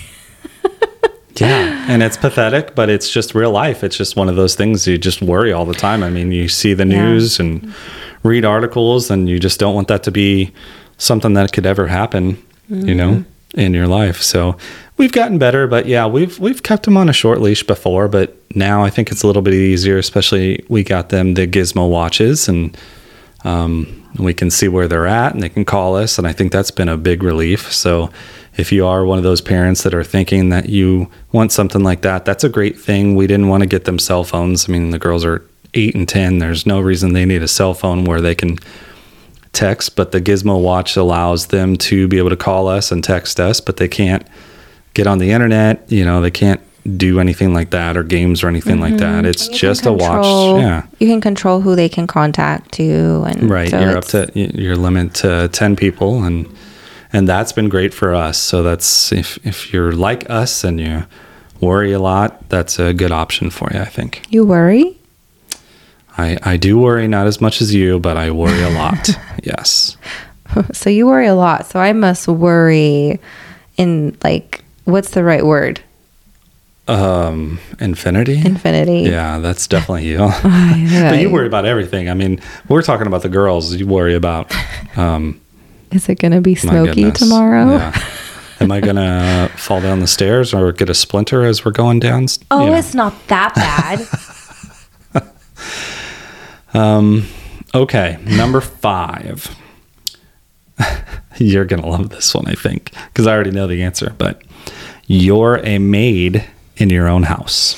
Yeah, 1.37 1.85
and 1.89 2.01
it's 2.01 2.17
pathetic, 2.17 2.77
but 2.77 2.89
it's 2.89 3.11
just 3.11 3.35
real 3.35 3.51
life. 3.51 3.83
It's 3.83 3.97
just 3.97 4.15
one 4.15 4.29
of 4.29 4.37
those 4.37 4.55
things 4.55 4.87
you 4.87 4.97
just 4.99 5.21
worry 5.21 5.53
all 5.53 5.65
the 5.65 5.75
time. 5.75 6.05
I 6.05 6.09
mean, 6.11 6.31
you 6.31 6.47
see 6.49 6.75
the 6.75 6.87
Yeah. 6.87 7.05
news 7.07 7.41
and 7.41 7.75
read 8.23 8.45
articles, 8.45 9.11
and 9.11 9.29
you 9.29 9.41
just 9.41 9.59
don't 9.59 9.75
want 9.75 9.89
that 9.89 10.05
to 10.05 10.13
be 10.13 10.53
something 10.97 11.35
that 11.35 11.53
could 11.53 11.67
ever 11.67 11.89
happen, 11.89 12.39
you 12.69 12.95
know, 12.95 13.11
mm-hmm. 13.15 13.31
In 13.55 13.75
your 13.75 13.87
life. 13.87 14.21
So 14.21 14.57
we've 14.97 15.12
gotten 15.12 15.38
better, 15.38 15.67
but 15.67 15.87
yeah, 15.87 16.07
we've 16.07 16.38
we've 16.38 16.62
kept 16.62 16.85
them 16.85 16.97
on 16.97 17.09
a 17.09 17.12
short 17.12 17.40
leash 17.40 17.62
before, 17.62 18.09
but 18.09 18.37
now 18.55 18.85
I 18.85 18.90
think 18.90 19.11
it's 19.11 19.23
a 19.23 19.27
little 19.27 19.43
bit 19.43 19.55
easier. 19.55 19.99
Especially 19.99 20.64
we 20.69 20.83
got 20.83 21.09
them 21.09 21.35
the 21.35 21.47
Gizmo 21.47 21.88
watches, 21.88 22.49
and 22.49 22.77
um, 23.45 24.09
we 24.19 24.35
can 24.35 24.51
see 24.51 24.69
where 24.69 24.88
they're 24.88 25.07
at, 25.07 25.35
and 25.35 25.43
they 25.43 25.49
can 25.49 25.64
call 25.64 25.97
us, 25.97 26.19
and 26.19 26.27
I 26.27 26.33
think 26.33 26.53
that's 26.53 26.71
been 26.71 26.88
a 26.88 26.97
big 26.97 27.23
relief. 27.23 27.73
So 27.73 28.11
if 28.57 28.71
you 28.71 28.87
are 28.87 29.05
one 29.05 29.19
of 29.19 29.25
those 29.25 29.40
parents 29.40 29.83
that 29.83 29.95
are 29.95 30.05
thinking 30.05 30.51
that 30.51 30.69
you 30.69 31.11
want 31.33 31.53
something 31.53 31.83
like 31.83 32.03
that, 32.03 32.25
that's 32.25 32.45
a 32.45 32.49
great 32.49 32.79
thing. 32.79 33.17
We 33.17 33.27
didn't 33.27 33.49
want 33.49 33.62
to 33.62 33.69
get 33.69 33.85
them 33.85 33.99
cell 33.99 34.25
phones. 34.25 34.69
I 34.69 34.73
mean, 34.73 34.90
the 34.90 34.99
girls 34.99 35.25
are 35.25 35.45
eight 35.75 35.95
and 35.95 36.09
10. 36.09 36.38
There's 36.38 36.67
no 36.67 36.81
reason 36.81 37.12
they 37.12 37.25
need 37.25 37.43
a 37.43 37.49
cell 37.49 37.75
phone 37.75 38.05
where 38.05 38.21
they 38.21 38.35
can 38.35 38.59
text, 39.55 39.97
but 39.97 40.12
the 40.12 40.21
Gizmo 40.21 40.61
watch 40.62 40.97
allows 40.97 41.47
them 41.49 41.77
to 41.77 42.07
be 42.09 42.19
able 42.19 42.31
to 42.31 42.37
call 42.37 42.69
us 42.69 42.93
and 42.93 43.03
text 43.03 43.40
us, 43.40 43.61
but 43.61 43.77
they 43.79 43.88
can't 43.88 44.27
get 44.95 45.07
on 45.07 45.19
the 45.19 45.31
internet. 45.31 45.85
You 45.90 46.05
know, 46.05 46.21
they 46.21 46.31
can't 46.31 46.61
do 46.99 47.19
anything 47.19 47.55
like 47.55 47.71
that 47.71 47.97
or 47.97 48.03
games 48.03 48.43
or 48.45 48.49
anything 48.49 48.79
like 48.79 48.99
that. 48.99 49.21
Mm-hmm. 49.25 49.27
It's 49.27 49.45
You 49.47 49.51
can 49.51 49.59
just 49.59 49.87
a 49.87 49.93
watch. 49.93 50.61
Yeah. 50.61 50.87
You 50.99 51.07
can 51.09 51.21
control 51.23 51.61
who 51.62 51.75
they 51.75 51.88
can 51.88 52.07
contact 52.07 52.73
too, 52.73 53.25
and 53.27 53.49
Right. 53.49 53.71
so 53.71 53.81
you're 53.81 53.97
up 53.97 54.05
to 54.07 54.31
your 54.35 54.77
limit 54.77 55.14
to 55.14 55.49
10 55.49 55.77
people 55.77 56.25
and 56.25 56.47
and 57.12 57.29
that's 57.29 57.53
been 57.53 57.69
great 57.69 57.95
for 57.95 58.12
us. 58.12 58.37
So 58.37 58.62
that's 58.64 59.12
if 59.12 59.38
if 59.47 59.73
you're 59.73 59.93
like 59.93 60.29
us 60.29 60.64
and 60.64 60.81
you 60.81 61.05
worry 61.61 61.93
a 61.93 61.99
lot, 62.01 62.49
that's 62.49 62.79
a 62.79 62.93
good 62.93 63.12
option 63.12 63.51
for 63.51 63.71
you, 63.73 63.81
I 63.81 63.85
think. 63.87 64.23
You 64.29 64.45
worry? 64.45 64.99
I 66.18 66.38
I 66.42 66.57
do 66.57 66.79
worry 66.79 67.09
not 67.09 67.27
as 67.27 67.40
much 67.40 67.61
as 67.61 67.74
you, 67.74 67.98
but 67.98 68.16
I 68.16 68.31
worry 68.31 68.62
a 68.62 68.70
lot. 68.70 69.11
yes. 69.42 69.96
So 70.72 70.88
you 70.88 71.07
worry 71.09 71.27
a 71.27 71.35
lot. 71.35 71.66
So 71.66 71.81
I 71.81 71.92
must 71.92 72.29
worry 72.29 73.18
in 73.77 74.16
like 74.22 74.62
what's 74.85 75.11
the 75.11 75.24
right 75.24 75.44
word? 75.44 75.81
Um 76.87 77.59
infinity? 77.81 78.40
Infinity. 78.44 79.00
yeah, 79.11 79.38
that's 79.38 79.66
definitely 79.66 80.07
you. 80.12 80.18
yeah. 80.18 81.11
but 81.11 81.18
you 81.20 81.31
worry 81.31 81.46
about 81.48 81.64
everything. 81.64 82.09
I 82.09 82.14
mean, 82.14 82.40
we're 82.68 82.83
talking 82.83 83.07
about 83.07 83.22
the 83.22 83.31
girls. 83.31 83.74
You 83.74 83.87
worry 83.87 84.14
about 84.14 84.53
um 84.96 85.40
Is 85.90 86.09
it 86.09 86.20
going 86.20 86.33
to 86.33 86.40
be 86.40 86.55
smoky 86.55 87.11
tomorrow? 87.11 87.77
Yeah. 87.79 88.03
Am 88.61 88.70
I 88.70 88.81
gonna 88.81 89.50
fall 89.57 89.81
down 89.81 89.98
the 90.00 90.07
stairs 90.07 90.55
or 90.55 90.70
get 90.72 90.88
a 90.88 90.94
splinter 90.94 91.42
as 91.44 91.64
we're 91.64 91.72
going 91.72 91.98
down? 92.00 92.27
Oh, 92.50 92.64
You 92.64 92.70
know. 92.70 92.77
it's 92.77 92.94
not 92.94 93.12
that 93.27 93.55
bad. 93.57 94.07
Um, 96.75 97.27
okay, 97.75 98.19
number 98.25 98.61
five. 98.61 99.57
You're 101.39 101.65
gonna 101.65 101.87
love 101.87 102.11
this 102.11 102.35
one, 102.35 102.47
I 102.47 102.55
think, 102.55 102.93
because 103.09 103.27
I 103.27 103.33
already 103.33 103.51
know 103.51 103.67
the 103.67 103.83
answer. 103.83 104.15
But 104.19 104.43
you're 105.07 105.57
a 105.59 105.79
maid 105.79 106.45
in 106.77 106.91
your 106.91 107.09
own 107.09 107.25
house. 107.25 107.77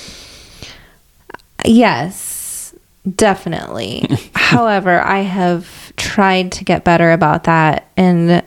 yes. 1.65 2.75
Definitely. 3.15 4.09
However, 4.35 5.01
I 5.01 5.21
have 5.21 5.95
tried 5.97 6.51
to 6.53 6.65
get 6.65 6.83
better 6.83 7.13
about 7.13 7.45
that 7.45 7.89
and 7.97 8.43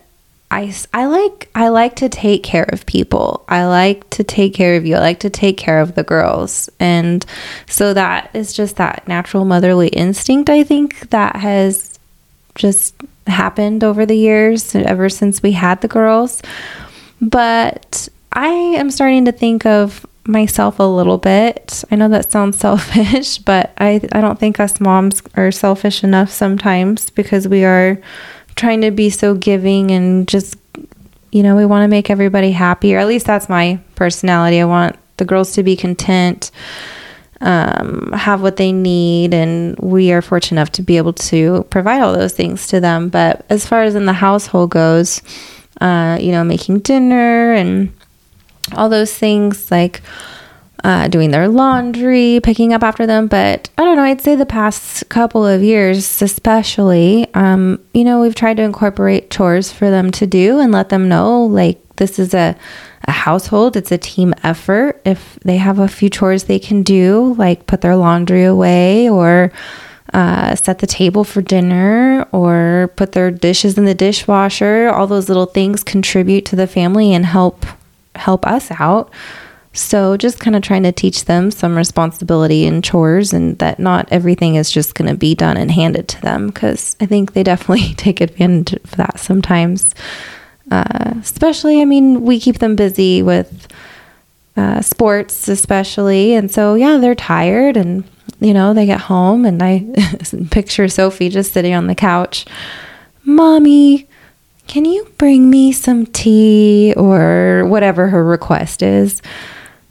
I, 0.51 0.73
I 0.93 1.05
like 1.05 1.49
I 1.53 1.67
like 1.67 1.95
to 1.97 2.09
take 2.09 2.41
care 2.41 2.67
of 2.69 2.85
people. 2.87 3.45
I 3.47 3.65
like 3.65 4.09
to 4.11 4.23
take 4.23 4.53
care 4.55 4.75
of 4.77 4.85
you. 4.85 4.95
I 4.95 4.99
like 4.99 5.19
to 5.19 5.29
take 5.29 5.57
care 5.57 5.79
of 5.79 5.93
the 5.93 6.03
girls. 6.03 6.69
And 6.79 7.23
so 7.67 7.93
that 7.93 8.31
is 8.33 8.53
just 8.53 8.77
that 8.77 9.07
natural 9.07 9.45
motherly 9.45 9.89
instinct 9.89 10.49
I 10.49 10.63
think 10.63 11.11
that 11.11 11.35
has 11.35 11.99
just 12.55 12.95
happened 13.27 13.83
over 13.83 14.05
the 14.05 14.17
years 14.17 14.73
ever 14.73 15.07
since 15.07 15.43
we 15.43 15.51
had 15.51 15.81
the 15.81 15.87
girls. 15.87 16.41
But 17.21 18.09
I 18.33 18.47
am 18.47 18.89
starting 18.89 19.25
to 19.25 19.31
think 19.31 19.67
of 19.67 20.05
myself 20.25 20.79
a 20.79 20.83
little 20.83 21.17
bit. 21.17 21.83
I 21.91 21.95
know 21.95 22.09
that 22.09 22.31
sounds 22.31 22.57
selfish, 22.59 23.37
but 23.37 23.71
I 23.77 24.01
I 24.11 24.21
don't 24.21 24.39
think 24.39 24.59
us 24.59 24.79
moms 24.79 25.21
are 25.35 25.51
selfish 25.51 26.03
enough 26.03 26.31
sometimes 26.31 27.11
because 27.11 27.47
we 27.47 27.65
are 27.65 28.01
trying 28.55 28.81
to 28.81 28.91
be 28.91 29.09
so 29.09 29.33
giving 29.35 29.91
and 29.91 30.27
just 30.27 30.57
you 31.31 31.43
know, 31.43 31.55
we 31.55 31.65
want 31.65 31.83
to 31.83 31.87
make 31.87 32.09
everybody 32.09 32.51
happy, 32.51 32.95
or 32.95 32.99
at 32.99 33.07
least 33.07 33.25
that's 33.25 33.49
my 33.49 33.79
personality. 33.95 34.59
I 34.59 34.65
want 34.65 34.95
the 35.17 35.25
girls 35.25 35.53
to 35.53 35.63
be 35.63 35.75
content, 35.75 36.51
um, 37.41 38.11
have 38.13 38.41
what 38.41 38.57
they 38.57 38.71
need, 38.71 39.33
and 39.33 39.77
we 39.79 40.11
are 40.11 40.21
fortunate 40.21 40.59
enough 40.59 40.71
to 40.73 40.81
be 40.81 40.97
able 40.97 41.13
to 41.13 41.65
provide 41.69 42.01
all 42.01 42.13
those 42.13 42.33
things 42.33 42.67
to 42.67 42.79
them. 42.79 43.09
But 43.09 43.45
as 43.49 43.65
far 43.67 43.83
as 43.83 43.95
in 43.95 44.05
the 44.05 44.13
household 44.13 44.71
goes, 44.71 45.21
uh, 45.79 46.17
you 46.19 46.31
know, 46.31 46.43
making 46.43 46.79
dinner 46.79 47.53
and 47.53 47.93
all 48.75 48.89
those 48.89 49.13
things 49.13 49.69
like 49.71 50.01
uh, 50.83 51.07
doing 51.07 51.31
their 51.31 51.47
laundry, 51.47 52.39
picking 52.43 52.73
up 52.73 52.83
after 52.83 53.05
them. 53.05 53.27
But 53.27 53.69
I 53.77 53.83
don't 53.83 53.95
know, 53.95 54.03
I'd 54.03 54.21
say 54.21 54.35
the 54.35 54.45
past 54.45 55.07
couple 55.09 55.45
of 55.45 55.61
years, 55.63 56.21
especially, 56.21 57.31
um, 57.33 57.79
you 57.93 58.03
know, 58.03 58.21
we've 58.21 58.35
tried 58.35 58.57
to 58.57 58.63
incorporate 58.63 59.29
chores 59.29 59.71
for 59.71 59.89
them 59.89 60.11
to 60.11 60.27
do 60.27 60.59
and 60.59 60.71
let 60.71 60.89
them 60.89 61.09
know 61.09 61.43
like 61.45 61.79
this 61.97 62.17
is 62.17 62.33
a, 62.33 62.55
a 63.05 63.11
household, 63.11 63.75
it's 63.75 63.91
a 63.91 63.97
team 63.97 64.33
effort. 64.43 65.01
If 65.05 65.37
they 65.43 65.57
have 65.57 65.79
a 65.79 65.87
few 65.87 66.09
chores 66.09 66.45
they 66.45 66.59
can 66.59 66.83
do, 66.83 67.35
like 67.37 67.67
put 67.67 67.81
their 67.81 67.95
laundry 67.95 68.45
away 68.45 69.09
or 69.09 69.51
uh, 70.13 70.55
set 70.55 70.79
the 70.79 70.87
table 70.87 71.23
for 71.23 71.41
dinner 71.41 72.27
or 72.31 72.91
put 72.95 73.11
their 73.11 73.29
dishes 73.31 73.77
in 73.77 73.85
the 73.85 73.93
dishwasher, 73.93 74.89
all 74.89 75.07
those 75.07 75.27
little 75.27 75.45
things 75.45 75.83
contribute 75.83 76.45
to 76.45 76.55
the 76.55 76.67
family 76.67 77.13
and 77.13 77.25
help 77.25 77.65
help 78.15 78.45
us 78.47 78.71
out. 78.71 79.11
So 79.73 80.17
just 80.17 80.39
kind 80.39 80.55
of 80.55 80.63
trying 80.63 80.83
to 80.83 80.91
teach 80.91 81.25
them 81.25 81.51
some 81.51 81.75
responsibility 81.77 82.65
and 82.65 82.83
chores 82.83 83.33
and 83.33 83.57
that 83.59 83.79
not 83.79 84.07
everything 84.11 84.55
is 84.55 84.71
just 84.71 84.95
going 84.95 85.09
to 85.09 85.15
be 85.15 85.35
done 85.35 85.57
and 85.57 85.69
handed 85.69 86.07
to 86.09 86.21
them 86.21 86.47
because 86.47 86.95
I 86.99 87.05
think 87.05 87.33
they 87.33 87.43
definitely 87.43 87.93
take 87.97 88.19
advantage 88.19 88.79
of 88.83 88.91
that 88.91 89.19
sometimes. 89.19 89.93
Uh, 90.71 91.13
especially, 91.19 91.81
I 91.81 91.85
mean, 91.85 92.23
we 92.23 92.39
keep 92.39 92.59
them 92.59 92.75
busy 92.75 93.21
with 93.21 93.67
uh, 94.57 94.81
sports, 94.81 95.47
especially. 95.47 96.33
And 96.33 96.51
so, 96.51 96.75
yeah, 96.75 96.97
they're 96.97 97.15
tired 97.15 97.77
and, 97.77 98.03
you 98.39 98.53
know, 98.53 98.73
they 98.73 98.85
get 98.85 99.01
home 99.01 99.45
and 99.45 99.61
I 99.61 99.87
picture 100.51 100.87
Sophie 100.87 101.29
just 101.29 101.53
sitting 101.53 101.73
on 101.73 101.87
the 101.87 101.95
couch. 101.95 102.45
Mommy, 103.23 104.07
can 104.67 104.85
you 104.85 105.11
bring 105.17 105.49
me 105.49 105.71
some 105.71 106.05
tea 106.07 106.93
or 106.97 107.65
whatever 107.67 108.07
her 108.07 108.23
request 108.23 108.81
is? 108.81 109.21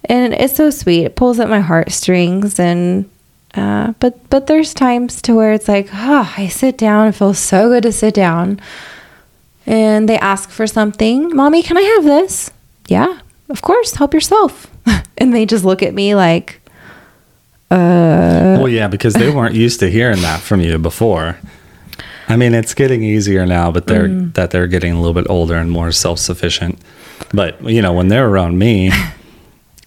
And 0.09 0.33
it's 0.35 0.57
so 0.57 0.71
sweet. 0.71 1.05
It 1.05 1.17
pulls 1.17 1.39
at 1.39 1.49
my 1.51 1.61
heartstrings 1.61 2.59
and 2.59 3.09
uh, 3.55 3.93
but 3.99 4.29
but 4.31 4.47
there's 4.47 4.73
times 4.75 5.21
to 5.23 5.35
where 5.35 5.53
it's 5.53 5.69
like, 5.69 5.89
oh, 5.93 6.33
I 6.37 6.49
sit 6.49 6.77
down. 6.79 7.09
It 7.09 7.13
feels 7.15 7.39
so 7.39 7.69
good 7.69 7.83
to 7.85 7.93
sit 7.93 8.15
down. 8.15 8.61
And 9.67 10.09
they 10.09 10.19
ask 10.19 10.49
for 10.51 10.67
something. 10.67 11.35
Mommy, 11.37 11.63
can 11.63 11.77
I 11.77 11.83
have 11.83 12.05
this? 12.05 12.51
Yeah, 12.89 13.21
of 13.51 13.61
course. 13.63 13.95
Help 13.95 14.15
yourself. 14.15 14.67
and 15.19 15.35
they 15.35 15.45
just 15.45 15.65
look 15.65 15.83
at 15.83 15.93
me 15.93 16.15
like, 16.15 16.61
uh, 17.71 18.57
Well, 18.59 18.69
yeah, 18.69 18.89
because 18.89 19.15
they 19.15 19.31
weren't 19.31 19.55
used 19.67 19.81
to 19.81 19.91
hearing 19.91 20.23
that 20.23 20.41
from 20.41 20.61
you 20.61 20.79
before. 20.79 21.39
I 22.29 22.37
mean, 22.37 22.55
it's 22.55 22.75
getting 22.75 23.03
easier 23.03 23.47
now, 23.47 23.71
but 23.71 23.87
they're 23.87 24.09
Mm. 24.09 24.35
that 24.35 24.51
they're 24.51 24.67
getting 24.67 24.93
a 24.93 25.01
little 25.01 25.15
bit 25.15 25.27
older 25.31 25.55
and 25.57 25.71
more 25.71 25.91
self-sufficient. 25.93 26.79
But 27.33 27.63
you 27.65 27.81
know, 27.83 27.93
when 27.93 28.09
they're 28.09 28.29
around 28.29 28.59
me, 28.59 28.91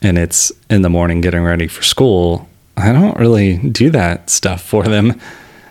and 0.02 0.18
it's 0.18 0.52
in 0.70 0.82
the 0.82 0.90
morning 0.90 1.22
getting 1.22 1.44
ready 1.44 1.68
for 1.68 1.84
school, 1.84 2.48
I 2.78 2.92
don't 2.92 3.18
really 3.18 3.58
do 3.58 3.90
that 3.92 4.30
stuff 4.30 4.62
for 4.64 4.84
them. 4.84 5.20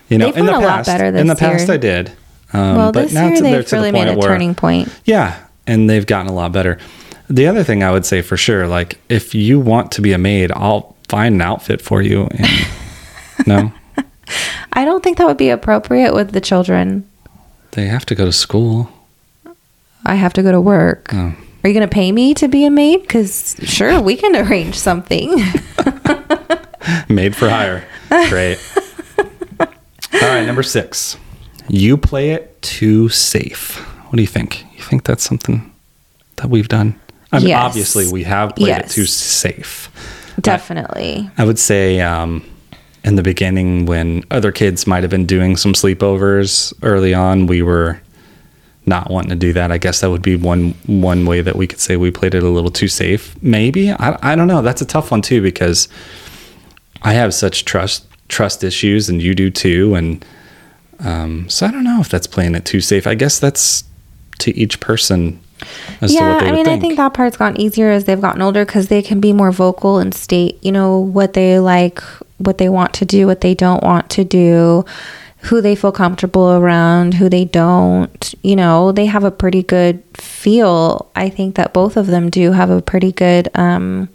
You 0.08 0.18
know, 0.18 0.26
They've 0.26 0.38
in 0.38 0.46
the 0.46 0.52
a 0.52 0.58
lot 0.58 0.62
past, 0.76 0.86
better 0.88 1.06
in 1.06 1.14
the 1.26 1.34
this 1.34 1.40
past, 1.40 1.66
year. 1.66 1.74
I 1.74 1.76
did. 1.78 2.12
Um, 2.52 2.76
well, 2.76 2.92
but 2.92 3.02
this 3.04 3.12
now 3.12 3.26
year 3.28 3.36
to- 3.36 3.42
they've 3.42 3.64
to 3.64 3.70
the 3.70 3.76
really 3.76 3.92
made 3.92 4.08
a 4.08 4.16
where- 4.18 4.28
turning 4.28 4.54
point. 4.54 4.88
yeah, 5.04 5.38
and 5.66 5.88
they've 5.88 6.06
gotten 6.06 6.28
a 6.28 6.34
lot 6.34 6.52
better. 6.52 6.78
The 7.28 7.46
other 7.46 7.62
thing 7.62 7.84
I 7.84 7.92
would 7.92 8.04
say 8.04 8.22
for 8.22 8.36
sure, 8.36 8.66
like 8.66 8.98
if 9.08 9.34
you 9.36 9.60
want 9.60 9.92
to 9.92 10.02
be 10.02 10.12
a 10.12 10.18
maid, 10.18 10.50
I'll 10.52 10.96
find 11.08 11.36
an 11.36 11.40
outfit 11.42 11.80
for 11.80 12.02
you. 12.02 12.26
And 12.26 12.66
no, 13.46 13.72
I 14.72 14.84
don't 14.84 15.02
think 15.04 15.18
that 15.18 15.26
would 15.28 15.36
be 15.36 15.48
appropriate 15.50 16.12
with 16.12 16.32
the 16.32 16.40
children. 16.40 17.08
they 17.72 17.86
have 17.86 18.04
to 18.06 18.16
go 18.16 18.24
to 18.24 18.32
school. 18.32 18.90
I 20.04 20.16
have 20.16 20.32
to 20.32 20.42
go 20.42 20.50
to 20.50 20.60
work. 20.60 21.10
Oh. 21.14 21.34
Are 21.62 21.68
you 21.68 21.74
going 21.74 21.88
to 21.88 21.92
pay 21.92 22.10
me 22.12 22.32
to 22.34 22.48
be 22.48 22.64
a 22.64 22.70
maid? 22.70 23.02
Because 23.02 23.56
sure, 23.64 24.00
we 24.00 24.16
can 24.16 24.34
arrange 24.36 24.76
something. 24.78 25.30
Made 27.08 27.36
for 27.36 27.48
hire. 27.48 27.84
Great. 28.28 28.58
All 29.60 29.66
right, 30.22 30.46
number 30.46 30.62
six. 30.62 31.16
You 31.68 31.96
play 31.96 32.30
it 32.30 32.60
too 32.62 33.08
safe. 33.10 33.76
What 34.08 34.16
do 34.16 34.22
you 34.22 34.26
think? 34.28 34.64
You 34.76 34.82
think 34.82 35.04
that's 35.04 35.22
something 35.22 35.70
that 36.36 36.48
we've 36.48 36.68
done? 36.68 36.98
I 37.32 37.38
mean, 37.38 37.48
Yes. 37.48 37.60
obviously, 37.62 38.10
we 38.10 38.24
have 38.24 38.56
played 38.56 38.76
it 38.78 38.88
too 38.90 39.06
safe. 39.06 39.88
Definitely. 40.40 41.30
I 41.38 41.44
would 41.44 41.58
say 41.58 42.00
um, 42.00 42.42
in 43.04 43.14
the 43.16 43.22
beginning, 43.22 43.86
when 43.86 44.24
other 44.30 44.50
kids 44.50 44.86
might 44.86 45.02
have 45.04 45.10
been 45.10 45.26
doing 45.26 45.56
some 45.56 45.74
sleepovers 45.74 46.72
early 46.82 47.12
on, 47.14 47.46
we 47.46 47.62
were 47.62 48.00
not 48.90 49.10
wanting 49.10 49.30
to 49.30 49.36
do 49.36 49.54
that. 49.54 49.72
I 49.72 49.78
guess 49.78 50.02
that 50.02 50.10
would 50.10 50.20
be 50.20 50.36
one 50.36 50.74
one 50.86 51.24
way 51.24 51.40
that 51.40 51.56
we 51.56 51.66
could 51.66 51.80
say 51.80 51.96
we 51.96 52.10
played 52.10 52.34
it 52.34 52.42
a 52.42 52.48
little 52.48 52.70
too 52.70 52.88
safe. 52.88 53.34
Maybe 53.42 53.90
I, 53.90 54.18
I 54.20 54.36
don't 54.36 54.48
know. 54.48 54.60
That's 54.60 54.82
a 54.82 54.86
tough 54.86 55.10
one 55.10 55.22
too 55.22 55.40
because 55.40 55.88
I 57.02 57.14
have 57.14 57.32
such 57.32 57.64
trust 57.64 58.04
trust 58.28 58.62
issues, 58.62 59.08
and 59.08 59.22
you 59.22 59.34
do 59.34 59.50
too. 59.50 59.94
And 59.94 60.24
um, 60.98 61.48
so 61.48 61.66
I 61.66 61.70
don't 61.70 61.84
know 61.84 62.00
if 62.00 62.10
that's 62.10 62.26
playing 62.26 62.54
it 62.54 62.66
too 62.66 62.82
safe. 62.82 63.06
I 63.06 63.14
guess 63.14 63.38
that's 63.38 63.84
to 64.40 64.56
each 64.56 64.80
person 64.80 65.40
as 66.00 66.10
to 66.10 66.16
yeah, 66.16 66.34
what 66.34 66.40
they 66.40 66.48
I 66.48 66.52
mean, 66.52 66.64
think. 66.64 66.78
I 66.78 66.80
think 66.80 66.96
that 66.96 67.14
part's 67.14 67.36
gotten 67.36 67.60
easier 67.60 67.90
as 67.90 68.04
they've 68.04 68.20
gotten 68.20 68.42
older 68.42 68.64
because 68.64 68.88
they 68.88 69.02
can 69.02 69.20
be 69.20 69.32
more 69.32 69.52
vocal 69.52 69.98
and 69.98 70.14
state, 70.14 70.62
you 70.62 70.72
know, 70.72 70.98
what 70.98 71.34
they 71.34 71.58
like, 71.58 72.00
what 72.38 72.58
they 72.58 72.68
want 72.68 72.94
to 72.94 73.04
do, 73.04 73.26
what 73.26 73.40
they 73.40 73.54
don't 73.54 73.82
want 73.82 74.10
to 74.10 74.24
do, 74.24 74.84
who 75.42 75.60
they 75.60 75.74
feel 75.74 75.92
comfortable 75.92 76.52
around, 76.52 77.14
who 77.14 77.28
they 77.28 77.44
don't. 77.44 78.34
You 78.42 78.56
know, 78.56 78.92
they 78.92 79.06
have 79.06 79.24
a 79.24 79.30
pretty 79.30 79.62
good 79.62 80.02
feel. 80.14 81.10
I 81.16 81.28
think 81.30 81.54
that 81.56 81.72
both 81.72 81.96
of 81.96 82.06
them 82.08 82.30
do 82.30 82.52
have 82.52 82.70
a 82.70 82.82
pretty 82.82 83.12
good. 83.12 83.48
Um, 83.54 84.08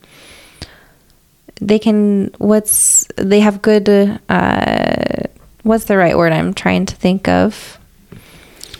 they 1.61 1.79
can. 1.79 2.27
What's 2.37 3.07
they 3.15 3.39
have 3.39 3.61
good. 3.61 3.89
Uh, 4.29 5.23
what's 5.63 5.85
the 5.85 5.97
right 5.97 6.17
word 6.17 6.31
I'm 6.33 6.53
trying 6.53 6.85
to 6.87 6.95
think 6.95 7.27
of? 7.27 7.79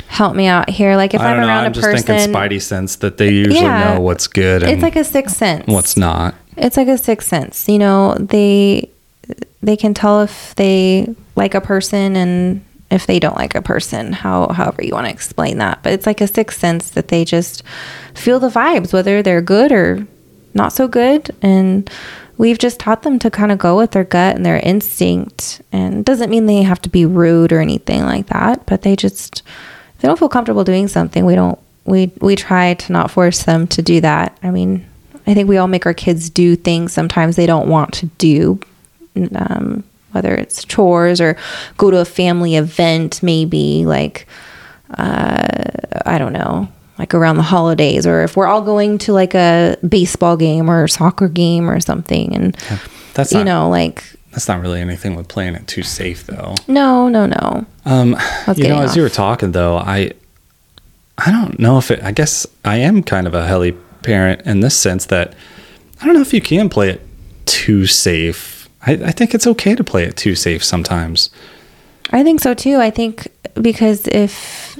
Help 0.08 0.36
me 0.36 0.46
out 0.48 0.70
here. 0.70 0.96
Like 0.96 1.14
if 1.14 1.22
I 1.22 1.32
I'm 1.34 1.42
know. 1.42 1.48
around 1.48 1.66
I'm 1.66 1.72
a 1.72 1.74
just 1.74 2.06
thinking 2.06 2.34
Spidey 2.34 2.62
sense 2.62 2.98
that 2.98 3.18
they 3.18 3.30
usually 3.32 3.60
Yeah. 3.62 3.96
know 3.96 4.02
what's 4.02 4.28
good 4.28 4.62
and 4.64 4.72
it's 4.72 4.84
like 4.84 4.96
a 4.96 5.04
sixth 5.04 5.36
sense. 5.36 5.66
what's 5.68 5.98
not. 5.98 6.36
It's 6.58 6.78
like 6.78 6.88
a 6.88 6.98
sixth 6.98 7.28
sense. 7.28 7.68
You 7.68 7.80
know, 7.80 8.14
they 8.16 8.90
they 9.66 9.76
can 9.76 9.94
tell 9.94 10.22
if 10.22 10.54
they 10.56 11.14
like 11.36 11.56
a 11.56 11.62
person 11.62 12.16
and 12.16 12.64
if 12.92 13.08
they 13.08 13.20
don't 13.20 13.36
like 13.36 13.56
a 13.56 13.62
person. 13.62 14.14
How 14.14 14.48
however 14.50 14.84
you 14.84 14.94
want 14.94 15.08
to 15.08 15.14
explain 15.14 15.58
that, 15.58 15.82
but 15.84 15.94
it's 15.94 16.06
like 16.06 16.22
a 16.22 16.28
sixth 16.28 16.60
sense 16.60 16.92
that 16.92 17.08
they 17.08 17.26
just 17.26 17.64
feel 18.14 18.40
the 18.40 18.50
vibes, 18.50 18.94
whether 18.94 19.22
they're 19.22 19.42
good 19.42 19.72
or 19.72 20.08
not 20.54 20.72
so 20.72 20.88
good, 20.88 21.36
and 21.42 21.90
we've 22.38 22.60
just 22.60 22.80
taught 22.80 23.04
them 23.04 23.20
to 23.20 23.32
kind 23.32 23.52
of 23.52 23.58
go 23.58 23.76
with 23.78 23.92
their 23.92 24.04
gut 24.04 24.36
and 24.36 24.46
their 24.46 24.60
instinct. 24.60 25.62
And 25.72 26.00
it 26.00 26.06
doesn't 26.06 26.30
mean 26.30 26.46
they 26.46 26.64
have 26.64 26.82
to 26.84 26.90
be 26.90 27.06
rude 27.06 27.52
or 27.52 27.60
anything 27.60 28.04
like 28.04 28.28
that, 28.28 28.66
but 28.66 28.84
they 28.84 28.96
just 28.96 29.42
if 29.96 30.02
they 30.02 30.08
don't 30.08 30.20
feel 30.20 30.30
comfortable 30.30 30.64
doing 30.64 30.88
something, 30.88 31.26
we 31.26 31.36
don't 31.36 31.60
we 31.86 32.12
we 32.22 32.36
try 32.36 32.76
to 32.76 32.92
not 32.94 33.10
force 33.10 33.44
them 33.44 33.68
to 33.68 33.82
do 33.82 34.00
that. 34.02 34.38
I 34.44 34.52
mean, 34.52 34.86
I 35.26 35.34
think 35.34 35.50
we 35.50 35.58
all 35.58 35.68
make 35.68 35.86
our 35.86 35.94
kids 35.94 36.30
do 36.30 36.56
things 36.56 36.94
sometimes 36.94 37.36
they 37.36 37.48
don't 37.48 37.68
want 37.68 37.94
to 37.96 38.06
do, 38.06 38.60
um, 39.36 39.84
whether 40.12 40.34
it's 40.34 40.64
chores 40.64 41.20
or 41.20 41.36
go 41.78 41.92
to 41.92 41.98
a 41.98 42.06
family 42.06 42.56
event, 42.56 43.22
maybe 43.22 43.86
like 43.86 44.28
uh, 44.98 45.48
I 46.06 46.18
don't 46.18 46.34
know, 46.34 46.68
like 46.98 47.14
around 47.14 47.38
the 47.38 47.44
holidays, 47.44 48.08
or 48.08 48.24
if 48.24 48.38
we're 48.38 48.48
all 48.48 48.62
going 48.62 48.98
to 49.00 49.14
like 49.14 49.34
a 49.34 49.78
baseball 49.88 50.38
game 50.38 50.70
or 50.70 50.88
soccer 50.88 51.28
game 51.28 51.70
or 51.70 51.80
something, 51.80 52.34
and 52.36 52.56
That's 53.14 53.32
you 53.32 53.40
not, 53.40 53.46
know, 53.46 53.70
like 53.70 54.04
that's 54.32 54.48
not 54.48 54.62
really 54.62 54.82
anything 54.82 55.16
with 55.16 55.28
playing 55.28 55.56
it 55.56 55.68
too 55.68 55.84
safe 55.84 56.26
though. 56.28 56.56
No, 56.68 57.08
no, 57.08 57.26
no. 57.26 57.66
Um, 57.86 58.10
you 58.10 58.16
know, 58.16 58.54
getting 58.54 58.80
as 58.80 58.96
you 58.96 59.02
were 59.02 59.10
talking 59.10 59.52
though, 59.54 59.78
I 59.78 60.12
I 61.18 61.32
don't 61.32 61.60
know 61.60 61.78
if 61.78 61.92
it. 61.92 62.04
I 62.04 62.12
guess 62.12 62.46
I 62.64 62.78
am 62.78 63.02
kind 63.04 63.28
of 63.28 63.34
a 63.34 63.48
heli 63.48 63.72
parent 64.04 64.42
in 64.42 64.60
this 64.60 64.78
sense 64.78 65.06
that 65.08 65.34
I 66.02 66.06
don't 66.06 66.14
know 66.14 66.22
if 66.22 66.34
you 66.34 66.42
can 66.42 66.70
play 66.70 66.90
it 66.90 67.02
too 67.46 67.86
safe. 67.88 68.55
I, 68.86 68.94
I 68.94 69.12
think 69.12 69.34
it's 69.34 69.48
okay 69.48 69.76
to 69.76 69.84
play 69.84 70.04
it 70.04 70.16
too 70.16 70.36
safe 70.36 70.64
sometimes. 70.64 71.30
I 72.12 72.24
think 72.24 72.40
so 72.40 72.54
too. 72.54 72.78
I 72.78 72.92
think 72.92 73.28
because 73.62 74.08
if 74.08 74.80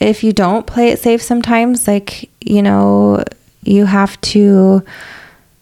if 0.00 0.22
you 0.22 0.32
don't 0.32 0.66
play 0.66 0.88
it 0.90 0.98
safe 0.98 1.22
sometimes, 1.22 1.86
like, 1.88 2.30
you 2.40 2.62
know, 2.62 3.24
you 3.62 3.86
have 3.86 4.20
to 4.20 4.84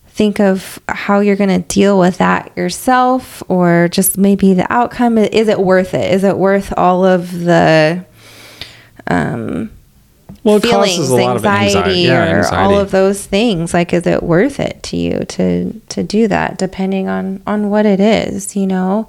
think 0.09 0.41
of 0.41 0.79
how 0.89 1.21
you're 1.21 1.37
going 1.37 1.63
to 1.63 1.67
deal 1.69 1.99
with 1.99 2.19
that 2.19 2.53
yourself 2.57 3.43
or 3.49 3.89
just 3.91 4.19
maybe 4.19 4.53
the 4.53 4.71
outcome 4.71 5.17
is 5.17 5.49
it 5.49 5.59
worth 5.59 5.95
it? 5.95 6.13
Is 6.13 6.25
it 6.25 6.37
worth 6.37 6.73
all 6.77 7.05
of 7.05 7.41
the 7.45 8.05
um 9.07 9.71
Well, 10.45 10.57
it 10.57 10.63
feelings, 10.63 10.97
causes 10.97 11.11
a 11.11 11.17
lot 11.17 11.37
of 11.37 11.45
anxiety, 11.45 11.79
anxiety, 11.79 12.01
yeah, 12.03 12.51
or 12.51 12.55
all 12.55 12.79
of 12.79 12.91
those 12.91 13.25
things. 13.25 13.73
Like, 13.75 13.93
is 13.93 14.07
it 14.07 14.23
worth 14.23 14.61
it 14.61 14.83
to 14.85 14.97
you 14.97 15.25
to 15.29 15.73
to 15.89 16.03
do 16.03 16.29
that? 16.29 16.59
Depending 16.59 17.09
on 17.09 17.43
on 17.47 17.71
what 17.71 17.87
it 17.87 18.01
is, 18.01 18.57
you 18.57 18.67
know. 18.67 19.09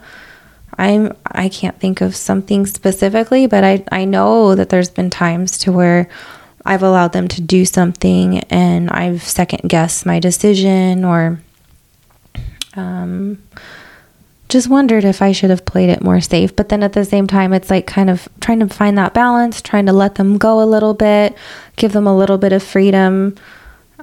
I'm 0.77 1.15
I 1.27 1.49
can't 1.49 1.79
think 1.79 2.01
of 2.01 2.15
something 2.15 2.65
specifically, 2.65 3.45
but 3.45 3.63
I 3.63 3.83
I 3.91 4.05
know 4.05 4.55
that 4.55 4.69
there's 4.69 4.89
been 4.89 5.09
times 5.11 5.57
to 5.59 5.71
where 5.71 6.09
I've 6.65 6.83
allowed 6.83 7.13
them 7.13 7.27
to 7.27 7.41
do 7.41 7.65
something 7.65 8.39
and 8.45 8.89
I've 8.89 9.23
second 9.23 9.69
guessed 9.69 10.05
my 10.05 10.19
decision 10.19 11.03
or 11.05 11.39
um 12.75 13.37
just 14.53 14.69
wondered 14.69 15.03
if 15.03 15.21
I 15.21 15.33
should 15.33 15.49
have 15.49 15.65
played 15.65 15.89
it 15.89 16.01
more 16.01 16.21
safe. 16.21 16.55
But 16.55 16.69
then 16.69 16.81
at 16.83 16.93
the 16.93 17.03
same 17.03 17.27
time, 17.27 17.51
it's 17.53 17.69
like 17.69 17.85
kind 17.87 18.09
of 18.09 18.29
trying 18.39 18.59
to 18.61 18.69
find 18.69 18.97
that 18.97 19.13
balance, 19.13 19.61
trying 19.61 19.85
to 19.87 19.93
let 19.93 20.15
them 20.15 20.37
go 20.37 20.61
a 20.61 20.65
little 20.65 20.93
bit, 20.93 21.35
give 21.75 21.91
them 21.91 22.07
a 22.07 22.15
little 22.17 22.37
bit 22.37 22.53
of 22.53 22.63
freedom. 22.63 23.35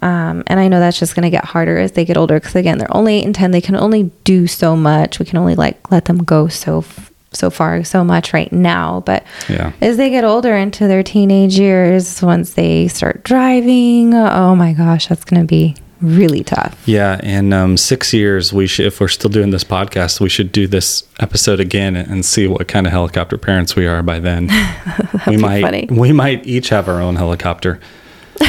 Um, 0.03 0.43
and 0.47 0.59
I 0.61 0.69
know 0.69 0.81
that's 0.81 0.99
just 0.99 1.15
going 1.15 1.25
to 1.25 1.31
get 1.31 1.45
harder 1.45 1.79
as 1.79 1.93
they 1.93 2.05
get 2.05 2.17
older 2.17 2.39
because 2.41 2.55
again, 2.57 2.79
they're 2.79 2.97
only 2.97 3.17
eight 3.19 3.25
and 3.27 3.35
ten. 3.35 3.51
They 3.51 3.61
can 3.61 3.77
only 3.77 4.11
do 4.25 4.47
so 4.47 4.77
much. 4.77 5.19
We 5.19 5.27
can 5.27 5.39
only 5.39 5.55
like 5.55 5.91
let 5.91 6.05
them 6.07 6.19
go 6.25 6.49
so 6.49 6.79
f- 6.79 7.11
so 7.33 7.49
far, 7.49 7.85
so 7.85 8.03
much 8.03 8.33
right 8.33 8.51
now. 8.53 9.03
But 9.07 9.25
Yeah. 9.49 9.73
as 9.81 9.97
they 9.99 10.11
get 10.11 10.25
older 10.25 10.57
into 10.57 10.89
their 10.89 11.03
teenage 11.05 11.59
years, 11.59 12.21
once 12.23 12.55
they 12.55 12.89
start 12.89 13.23
driving, 13.25 14.15
oh 14.15 14.57
my 14.57 14.73
gosh, 14.73 15.07
that's 15.07 15.25
going 15.25 15.43
to 15.43 15.47
be 15.47 15.77
really 16.01 16.43
tough. 16.43 16.83
Yeah, 16.87 17.21
in 17.23 17.53
um, 17.53 17.77
six 17.77 18.13
years, 18.13 18.53
we 18.53 18.67
should, 18.67 18.87
if 18.87 19.01
we're 19.01 19.09
still 19.09 19.31
doing 19.31 19.51
this 19.51 19.65
podcast, 19.65 20.21
we 20.21 20.29
should 20.29 20.53
do 20.53 20.67
this 20.67 21.05
episode 21.21 21.61
again 21.61 21.97
and 21.97 22.25
see 22.25 22.47
what 22.47 22.69
kind 22.69 22.87
of 22.87 22.93
helicopter 22.93 23.37
parents 23.39 23.77
we 23.77 23.87
are 23.87 24.03
by 24.03 24.19
then. 24.19 24.49
we 25.27 25.37
be 25.37 25.43
might, 25.43 25.63
funny. 25.63 25.89
we 25.91 26.13
might 26.13 26.47
each 26.47 26.69
have 26.71 26.89
our 26.89 27.01
own 27.01 27.17
helicopter. 27.17 27.81
All 28.41 28.49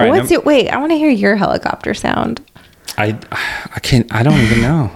right, 0.00 0.08
What's 0.10 0.30
num- 0.30 0.40
it? 0.40 0.46
Wait, 0.46 0.68
I 0.68 0.78
want 0.78 0.92
to 0.92 0.96
hear 0.96 1.10
your 1.10 1.36
helicopter 1.36 1.92
sound. 1.94 2.40
I, 2.96 3.18
I 3.74 3.80
can't. 3.80 4.12
I 4.14 4.22
don't 4.22 4.40
even 4.40 4.60
know. 4.60 4.90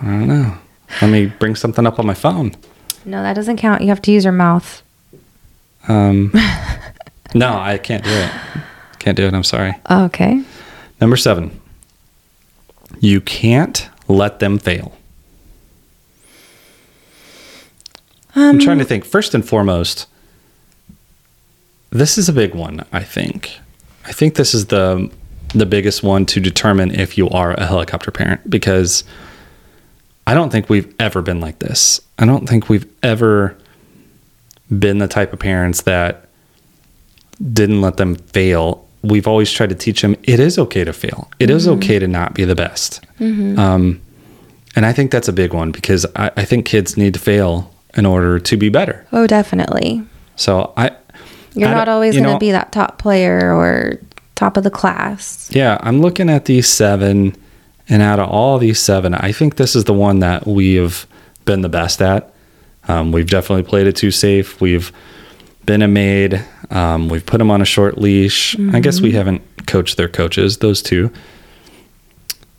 I 0.00 0.04
don't 0.04 0.28
know. 0.28 0.58
Let 1.02 1.10
me 1.10 1.26
bring 1.26 1.54
something 1.56 1.86
up 1.86 1.98
on 1.98 2.06
my 2.06 2.14
phone. 2.14 2.54
No, 3.04 3.22
that 3.22 3.34
doesn't 3.34 3.56
count. 3.56 3.82
You 3.82 3.88
have 3.88 4.02
to 4.02 4.12
use 4.12 4.24
your 4.24 4.32
mouth. 4.32 4.82
Um, 5.88 6.32
no, 7.34 7.56
I 7.58 7.78
can't 7.78 8.04
do 8.04 8.10
it. 8.10 8.30
Can't 8.98 9.16
do 9.16 9.26
it. 9.26 9.34
I'm 9.34 9.44
sorry. 9.44 9.74
Okay. 9.90 10.42
Number 11.00 11.16
seven. 11.16 11.60
You 13.00 13.20
can't 13.20 13.88
let 14.08 14.38
them 14.40 14.58
fail. 14.58 14.96
I'm 18.34 18.58
trying 18.58 18.78
to 18.78 18.84
um, 18.84 18.88
think. 18.88 19.04
First 19.04 19.34
and 19.34 19.46
foremost, 19.46 20.06
this 21.90 22.18
is 22.18 22.28
a 22.28 22.32
big 22.32 22.54
one. 22.54 22.84
I 22.92 23.02
think. 23.02 23.58
I 24.04 24.12
think 24.12 24.34
this 24.34 24.54
is 24.54 24.66
the 24.66 25.10
the 25.54 25.66
biggest 25.66 26.02
one 26.02 26.26
to 26.26 26.40
determine 26.40 26.92
if 26.92 27.18
you 27.18 27.28
are 27.30 27.52
a 27.52 27.66
helicopter 27.66 28.10
parent 28.10 28.48
because 28.48 29.02
I 30.26 30.34
don't 30.34 30.50
think 30.50 30.68
we've 30.68 30.94
ever 31.00 31.22
been 31.22 31.40
like 31.40 31.58
this. 31.58 32.00
I 32.18 32.24
don't 32.24 32.48
think 32.48 32.68
we've 32.68 32.86
ever 33.02 33.56
been 34.78 34.98
the 34.98 35.08
type 35.08 35.32
of 35.32 35.40
parents 35.40 35.82
that 35.82 36.28
didn't 37.52 37.80
let 37.80 37.96
them 37.96 38.14
fail. 38.14 38.86
We've 39.02 39.26
always 39.26 39.50
tried 39.50 39.70
to 39.70 39.74
teach 39.74 40.02
them 40.02 40.14
it 40.24 40.40
is 40.40 40.58
okay 40.58 40.84
to 40.84 40.92
fail. 40.92 41.30
It 41.38 41.48
is 41.50 41.66
okay 41.66 41.98
to 41.98 42.06
not 42.06 42.34
be 42.34 42.44
the 42.44 42.54
best. 42.54 43.04
Um, 43.18 44.00
and 44.76 44.86
I 44.86 44.92
think 44.92 45.10
that's 45.10 45.28
a 45.28 45.32
big 45.32 45.52
one 45.52 45.72
because 45.72 46.06
I, 46.16 46.30
I 46.36 46.44
think 46.44 46.66
kids 46.66 46.96
need 46.96 47.14
to 47.14 47.20
fail 47.20 47.72
in 47.94 48.06
order 48.06 48.38
to 48.38 48.56
be 48.56 48.68
better. 48.68 49.06
Oh, 49.12 49.26
definitely. 49.26 50.02
So 50.36 50.72
I, 50.76 50.90
You're 51.54 51.68
I 51.68 51.74
not 51.74 51.88
always 51.88 52.14
you 52.14 52.22
going 52.22 52.34
to 52.34 52.38
be 52.38 52.52
that 52.52 52.72
top 52.72 52.98
player 52.98 53.54
or 53.54 54.00
top 54.36 54.56
of 54.56 54.64
the 54.64 54.70
class. 54.70 55.50
Yeah, 55.52 55.78
I'm 55.82 56.00
looking 56.00 56.30
at 56.30 56.44
these 56.44 56.68
seven, 56.68 57.36
and 57.88 58.02
out 58.02 58.20
of 58.20 58.28
all 58.28 58.58
these 58.58 58.78
seven, 58.78 59.14
I 59.14 59.32
think 59.32 59.56
this 59.56 59.74
is 59.74 59.84
the 59.84 59.94
one 59.94 60.20
that 60.20 60.46
we 60.46 60.74
have 60.74 61.06
been 61.44 61.62
the 61.62 61.68
best 61.68 62.00
at. 62.00 62.32
Um, 62.88 63.12
we've 63.12 63.28
definitely 63.28 63.68
played 63.68 63.86
it 63.86 63.96
too 63.96 64.10
safe. 64.10 64.60
We've 64.60 64.92
been 65.66 65.82
a 65.82 65.88
maid. 65.88 66.44
Um, 66.70 67.08
we've 67.08 67.26
put 67.26 67.38
them 67.38 67.50
on 67.50 67.60
a 67.60 67.64
short 67.64 67.98
leash. 67.98 68.58
I 68.72 68.80
guess 68.80 69.00
we 69.00 69.12
haven't 69.12 69.42
coached 69.66 69.96
their 69.96 70.08
coaches, 70.08 70.58
those 70.58 70.82
two. 70.82 71.10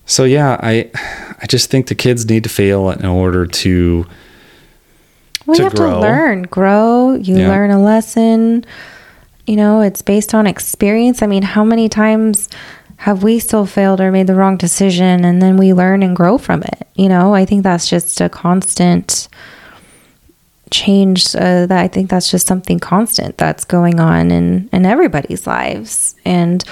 So 0.06 0.26
yeah, 0.26 0.58
I, 0.62 0.92
I 1.42 1.46
just 1.48 1.70
think 1.72 1.88
the 1.88 1.96
kids 1.96 2.26
need 2.30 2.44
to 2.44 2.50
fail 2.50 2.90
in 2.90 3.06
order 3.06 3.46
to. 3.46 4.06
Well, 5.46 5.58
have 5.60 5.74
grow. 5.76 5.92
to 5.92 6.00
learn, 6.00 6.44
grow. 6.44 7.16
You 7.16 7.38
Yeah. 7.38 7.50
learn 7.50 7.72
a 7.72 7.82
lesson. 7.82 8.66
You 9.48 9.56
know, 9.56 9.82
it's 9.82 10.02
based 10.02 10.34
on 10.36 10.46
experience. 10.48 11.22
I 11.22 11.28
mean, 11.28 11.44
how 11.44 11.64
many 11.64 11.90
times 11.90 12.48
have 12.98 13.24
we 13.24 13.40
still 13.40 13.66
failed 13.66 14.00
or 14.00 14.12
made 14.12 14.28
the 14.28 14.36
wrong 14.36 14.58
decision 14.58 15.26
and 15.26 15.42
then 15.42 15.58
we 15.58 15.74
learn 15.74 16.04
and 16.04 16.16
grow 16.16 16.38
from 16.38 16.62
it? 16.64 16.88
You 16.96 17.10
know, 17.10 17.34
I 17.34 17.46
think 17.46 17.64
that's 17.64 17.90
just 17.90 18.22
a 18.22 18.30
constant 18.30 19.28
change. 20.72 21.36
Uh, 21.36 21.66
that 21.68 21.84
I 21.84 21.88
think 21.88 22.10
that's 22.10 22.32
just 22.32 22.48
something 22.48 22.80
constant 22.80 23.38
that's 23.38 23.66
going 23.66 24.00
on 24.00 24.32
in 24.32 24.70
in 24.74 24.86
everybody's 24.86 25.46
lives, 25.46 26.16
and 26.26 26.64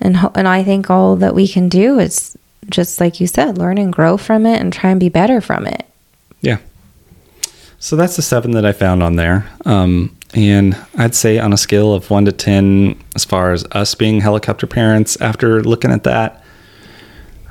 and 0.00 0.16
and 0.34 0.48
I 0.48 0.64
think 0.64 0.90
all 0.90 1.16
that 1.16 1.34
we 1.34 1.46
can 1.46 1.68
do 1.68 1.98
is 1.98 2.36
just 2.68 3.00
like 3.00 3.20
you 3.20 3.26
said, 3.26 3.58
learn 3.58 3.78
and 3.78 3.92
grow 3.92 4.16
from 4.16 4.46
it 4.46 4.60
and 4.60 4.72
try 4.72 4.90
and 4.90 5.00
be 5.00 5.08
better 5.08 5.40
from 5.40 5.66
it. 5.66 5.86
Yeah. 6.40 6.58
So 7.78 7.96
that's 7.96 8.16
the 8.16 8.22
seven 8.22 8.50
that 8.52 8.66
I 8.66 8.72
found 8.72 9.02
on 9.02 9.16
there. 9.16 9.48
Um, 9.64 10.16
and 10.34 10.76
I'd 10.96 11.14
say 11.14 11.38
on 11.38 11.52
a 11.52 11.56
scale 11.56 11.94
of 11.94 12.10
one 12.10 12.24
to 12.26 12.32
10, 12.32 13.02
as 13.14 13.24
far 13.24 13.52
as 13.52 13.64
us 13.72 13.94
being 13.94 14.20
helicopter 14.20 14.66
parents, 14.66 15.18
after 15.20 15.62
looking 15.62 15.90
at 15.90 16.04
that, 16.04 16.42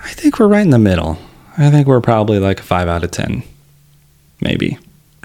I 0.04 0.10
think 0.10 0.38
we're 0.38 0.48
right 0.48 0.62
in 0.62 0.70
the 0.70 0.78
middle. 0.78 1.18
I 1.58 1.72
think 1.72 1.88
we're 1.88 2.02
probably 2.02 2.40
like 2.40 2.60
a 2.60 2.64
five 2.64 2.88
out 2.88 3.04
of 3.04 3.12
10, 3.12 3.42
maybe. 4.42 4.78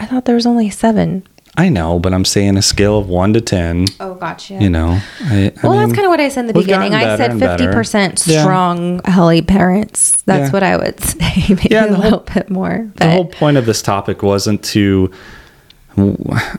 I 0.03 0.07
thought 0.07 0.25
there 0.25 0.35
was 0.35 0.47
only 0.47 0.69
seven. 0.69 1.23
I 1.57 1.69
know, 1.69 1.99
but 1.99 2.13
I'm 2.15 2.25
saying 2.25 2.57
a 2.57 2.63
scale 2.63 2.99
of 2.99 3.09
one 3.11 3.35
to 3.35 3.41
10, 3.43 3.85
Oh, 4.01 4.15
gotcha. 4.15 4.55
you 4.55 4.71
know. 4.71 4.99
I, 5.21 5.53
I 5.63 5.67
well, 5.67 5.75
that's 5.77 5.93
kind 5.93 6.07
of 6.07 6.11
what 6.11 6.19
I 6.19 6.29
said 6.31 6.41
in 6.41 6.47
the 6.47 6.55
beginning. 6.55 6.95
I 6.95 7.15
said 7.19 7.39
fifty 7.39 7.67
percent 7.67 8.25
Yeah. 8.27 8.41
strong 8.43 9.01
heli 9.05 9.43
parents. 9.43 10.23
That's 10.23 10.47
Yeah. 10.49 10.51
what 10.51 10.63
I 10.63 10.77
would 10.79 10.99
say. 11.05 11.45
Maybe 11.51 11.69
Yeah, 11.71 11.85
a 11.85 11.93
whole- 11.95 12.03
little 12.05 12.19
bit 12.35 12.49
more. 12.51 12.91
the 12.97 13.11
whole 13.11 13.27
point 13.27 13.59
of 13.59 13.67
this 13.67 13.83
topic 13.83 14.23
wasn't 14.23 14.63
to 14.65 15.11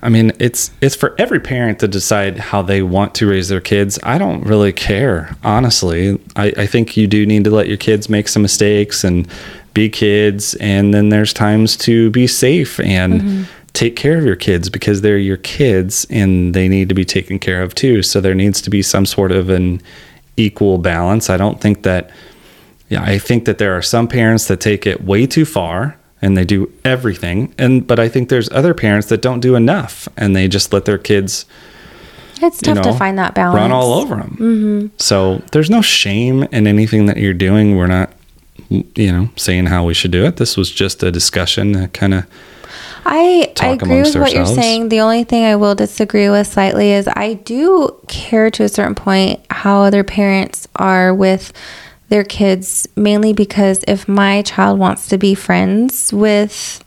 i 0.03 0.09
mean 0.09 0.31
it's 0.37 0.69
it's 0.79 0.95
for 0.95 1.15
every 1.17 1.39
parent 1.39 1.79
to 1.79 1.87
decide 1.87 2.37
how 2.37 2.61
they 2.61 2.83
want 2.83 3.15
to 3.15 3.27
raise 3.27 3.49
their 3.49 3.59
kids 3.59 3.97
i 4.03 4.19
don't 4.19 4.43
really 4.45 4.71
care 4.71 5.35
honestly 5.43 6.19
i, 6.35 6.53
I 6.55 6.67
think 6.67 6.95
you 6.95 7.07
do 7.07 7.25
need 7.25 7.43
to 7.45 7.49
let 7.49 7.67
your 7.67 7.77
kids 7.77 8.09
make 8.09 8.27
some 8.27 8.43
mistakes 8.43 9.03
and 9.03 9.27
be 9.73 9.89
kids 9.89 10.55
and 10.55 10.93
then 10.93 11.09
there's 11.09 11.33
times 11.33 11.75
to 11.75 12.09
be 12.11 12.27
safe 12.27 12.79
and 12.79 13.47
take 13.73 13.95
care 13.95 14.17
of 14.17 14.23
your 14.23 14.35
kids 14.35 14.69
because 14.69 15.01
they're 15.01 15.17
your 15.17 15.37
kids 15.37 16.05
and 16.09 16.53
they 16.53 16.67
need 16.67 16.89
to 16.89 16.95
be 16.95 17.05
taken 17.05 17.39
care 17.39 17.63
of 17.63 17.73
too 17.73 18.03
so 18.03 18.21
there 18.21 18.35
needs 18.35 18.61
to 18.61 18.69
be 18.69 18.81
some 18.81 19.05
sort 19.05 19.31
of 19.31 19.49
an 19.49 19.81
equal 20.37 20.77
balance 20.77 21.29
i 21.29 21.37
don't 21.37 21.59
think 21.59 21.81
that 21.83 22.11
yeah, 22.93 23.01
I 23.01 23.17
think 23.17 23.45
that 23.45 23.57
there 23.57 23.75
are 23.75 23.81
some 23.81 24.07
parents 24.07 24.47
that 24.47 24.59
take 24.59 24.85
it 24.85 25.03
way 25.03 25.25
too 25.25 25.45
far 25.45 25.97
and 26.21 26.37
they 26.37 26.45
do 26.45 26.71
everything. 26.85 27.53
And 27.57 27.87
but 27.87 27.99
I 27.99 28.07
think 28.07 28.29
there's 28.29 28.51
other 28.51 28.75
parents 28.75 29.07
that 29.07 29.21
don't 29.21 29.39
do 29.39 29.55
enough 29.55 30.07
and 30.15 30.35
they 30.35 30.47
just 30.47 30.71
let 30.71 30.85
their 30.85 30.99
kids 30.99 31.45
it's 32.39 32.59
tough 32.59 32.75
know 32.75 32.83
to 32.83 32.93
find 32.93 33.17
that 33.17 33.33
balance. 33.33 33.55
run 33.55 33.71
all 33.71 33.93
over 33.93 34.15
them. 34.17 34.37
Mm-hmm. 34.39 34.87
So 34.97 35.41
there's 35.53 35.71
no 35.71 35.81
shame 35.81 36.43
in 36.51 36.67
anything 36.67 37.07
that 37.07 37.17
you're 37.17 37.33
doing. 37.33 37.77
We're 37.77 37.87
not, 37.87 38.11
you 38.69 39.11
know, 39.11 39.29
saying 39.35 39.67
how 39.67 39.85
we 39.85 39.93
should 39.93 40.11
do 40.11 40.25
it. 40.25 40.37
This 40.37 40.57
was 40.57 40.71
just 40.71 41.03
a 41.03 41.11
discussion, 41.11 41.87
kind 41.89 42.13
of. 42.13 42.25
I, 43.05 43.53
I 43.59 43.67
agree 43.69 44.01
with 44.01 44.15
what 44.15 44.33
you're 44.33 44.45
saying. 44.45 44.89
The 44.89 45.01
only 45.01 45.25
thing 45.25 45.43
I 45.43 45.55
will 45.57 45.75
disagree 45.75 46.29
with 46.29 46.47
slightly 46.47 46.91
is 46.91 47.07
I 47.07 47.33
do 47.33 47.99
care 48.07 48.49
to 48.51 48.63
a 48.63 48.69
certain 48.69 48.95
point 48.95 49.41
how 49.49 49.81
other 49.81 50.03
parents 50.03 50.67
are 50.77 51.13
with 51.13 51.51
their 52.09 52.23
kids 52.23 52.87
mainly 52.95 53.33
because 53.33 53.83
if 53.87 54.07
my 54.07 54.41
child 54.43 54.79
wants 54.79 55.07
to 55.07 55.17
be 55.17 55.35
friends 55.35 56.13
with 56.13 56.83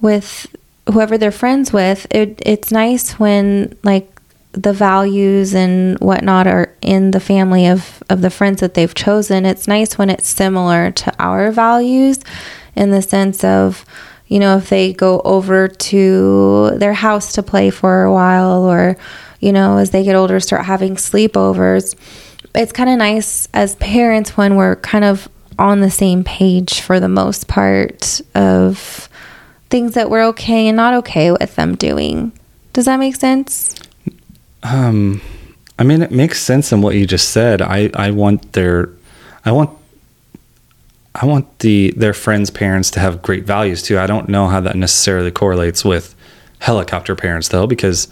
with 0.00 0.46
whoever 0.92 1.18
they're 1.18 1.30
friends 1.30 1.72
with, 1.72 2.06
it, 2.10 2.40
it's 2.44 2.70
nice 2.70 3.12
when 3.18 3.76
like 3.82 4.17
the 4.62 4.72
values 4.72 5.54
and 5.54 5.96
whatnot 6.00 6.48
are 6.48 6.74
in 6.80 7.12
the 7.12 7.20
family 7.20 7.66
of, 7.66 8.02
of 8.10 8.22
the 8.22 8.30
friends 8.30 8.60
that 8.60 8.74
they've 8.74 8.94
chosen. 8.94 9.46
It's 9.46 9.68
nice 9.68 9.96
when 9.96 10.10
it's 10.10 10.26
similar 10.26 10.90
to 10.90 11.14
our 11.20 11.52
values 11.52 12.18
in 12.74 12.90
the 12.90 13.00
sense 13.00 13.44
of, 13.44 13.84
you 14.26 14.40
know, 14.40 14.56
if 14.56 14.68
they 14.68 14.92
go 14.92 15.20
over 15.20 15.68
to 15.68 16.70
their 16.76 16.92
house 16.92 17.34
to 17.34 17.42
play 17.42 17.70
for 17.70 18.02
a 18.02 18.12
while 18.12 18.64
or, 18.64 18.96
you 19.38 19.52
know, 19.52 19.76
as 19.78 19.90
they 19.90 20.02
get 20.02 20.16
older, 20.16 20.40
start 20.40 20.64
having 20.64 20.96
sleepovers. 20.96 21.94
It's 22.52 22.72
kind 22.72 22.90
of 22.90 22.98
nice 22.98 23.46
as 23.54 23.76
parents 23.76 24.36
when 24.36 24.56
we're 24.56 24.76
kind 24.76 25.04
of 25.04 25.28
on 25.56 25.80
the 25.80 25.90
same 25.90 26.24
page 26.24 26.80
for 26.80 26.98
the 26.98 27.08
most 27.08 27.46
part 27.46 28.20
of 28.34 29.08
things 29.70 29.94
that 29.94 30.10
we're 30.10 30.26
okay 30.26 30.66
and 30.66 30.76
not 30.76 30.94
okay 30.94 31.30
with 31.30 31.54
them 31.54 31.76
doing. 31.76 32.32
Does 32.72 32.86
that 32.86 32.98
make 32.98 33.14
sense? 33.14 33.77
Um, 34.62 35.20
I 35.78 35.84
mean, 35.84 36.02
it 36.02 36.10
makes 36.10 36.40
sense 36.40 36.72
in 36.72 36.82
what 36.82 36.94
you 36.94 37.06
just 37.06 37.30
said. 37.30 37.62
I, 37.62 37.90
I 37.94 38.10
want 38.10 38.52
their, 38.52 38.90
I 39.44 39.52
want, 39.52 39.70
I 41.14 41.26
want 41.26 41.58
the 41.60 41.92
their 41.96 42.14
friends' 42.14 42.50
parents 42.50 42.90
to 42.92 43.00
have 43.00 43.22
great 43.22 43.44
values 43.44 43.82
too. 43.82 43.98
I 43.98 44.06
don't 44.06 44.28
know 44.28 44.46
how 44.46 44.60
that 44.60 44.76
necessarily 44.76 45.30
correlates 45.30 45.84
with 45.84 46.14
helicopter 46.60 47.16
parents 47.16 47.48
though, 47.48 47.66
because 47.66 48.08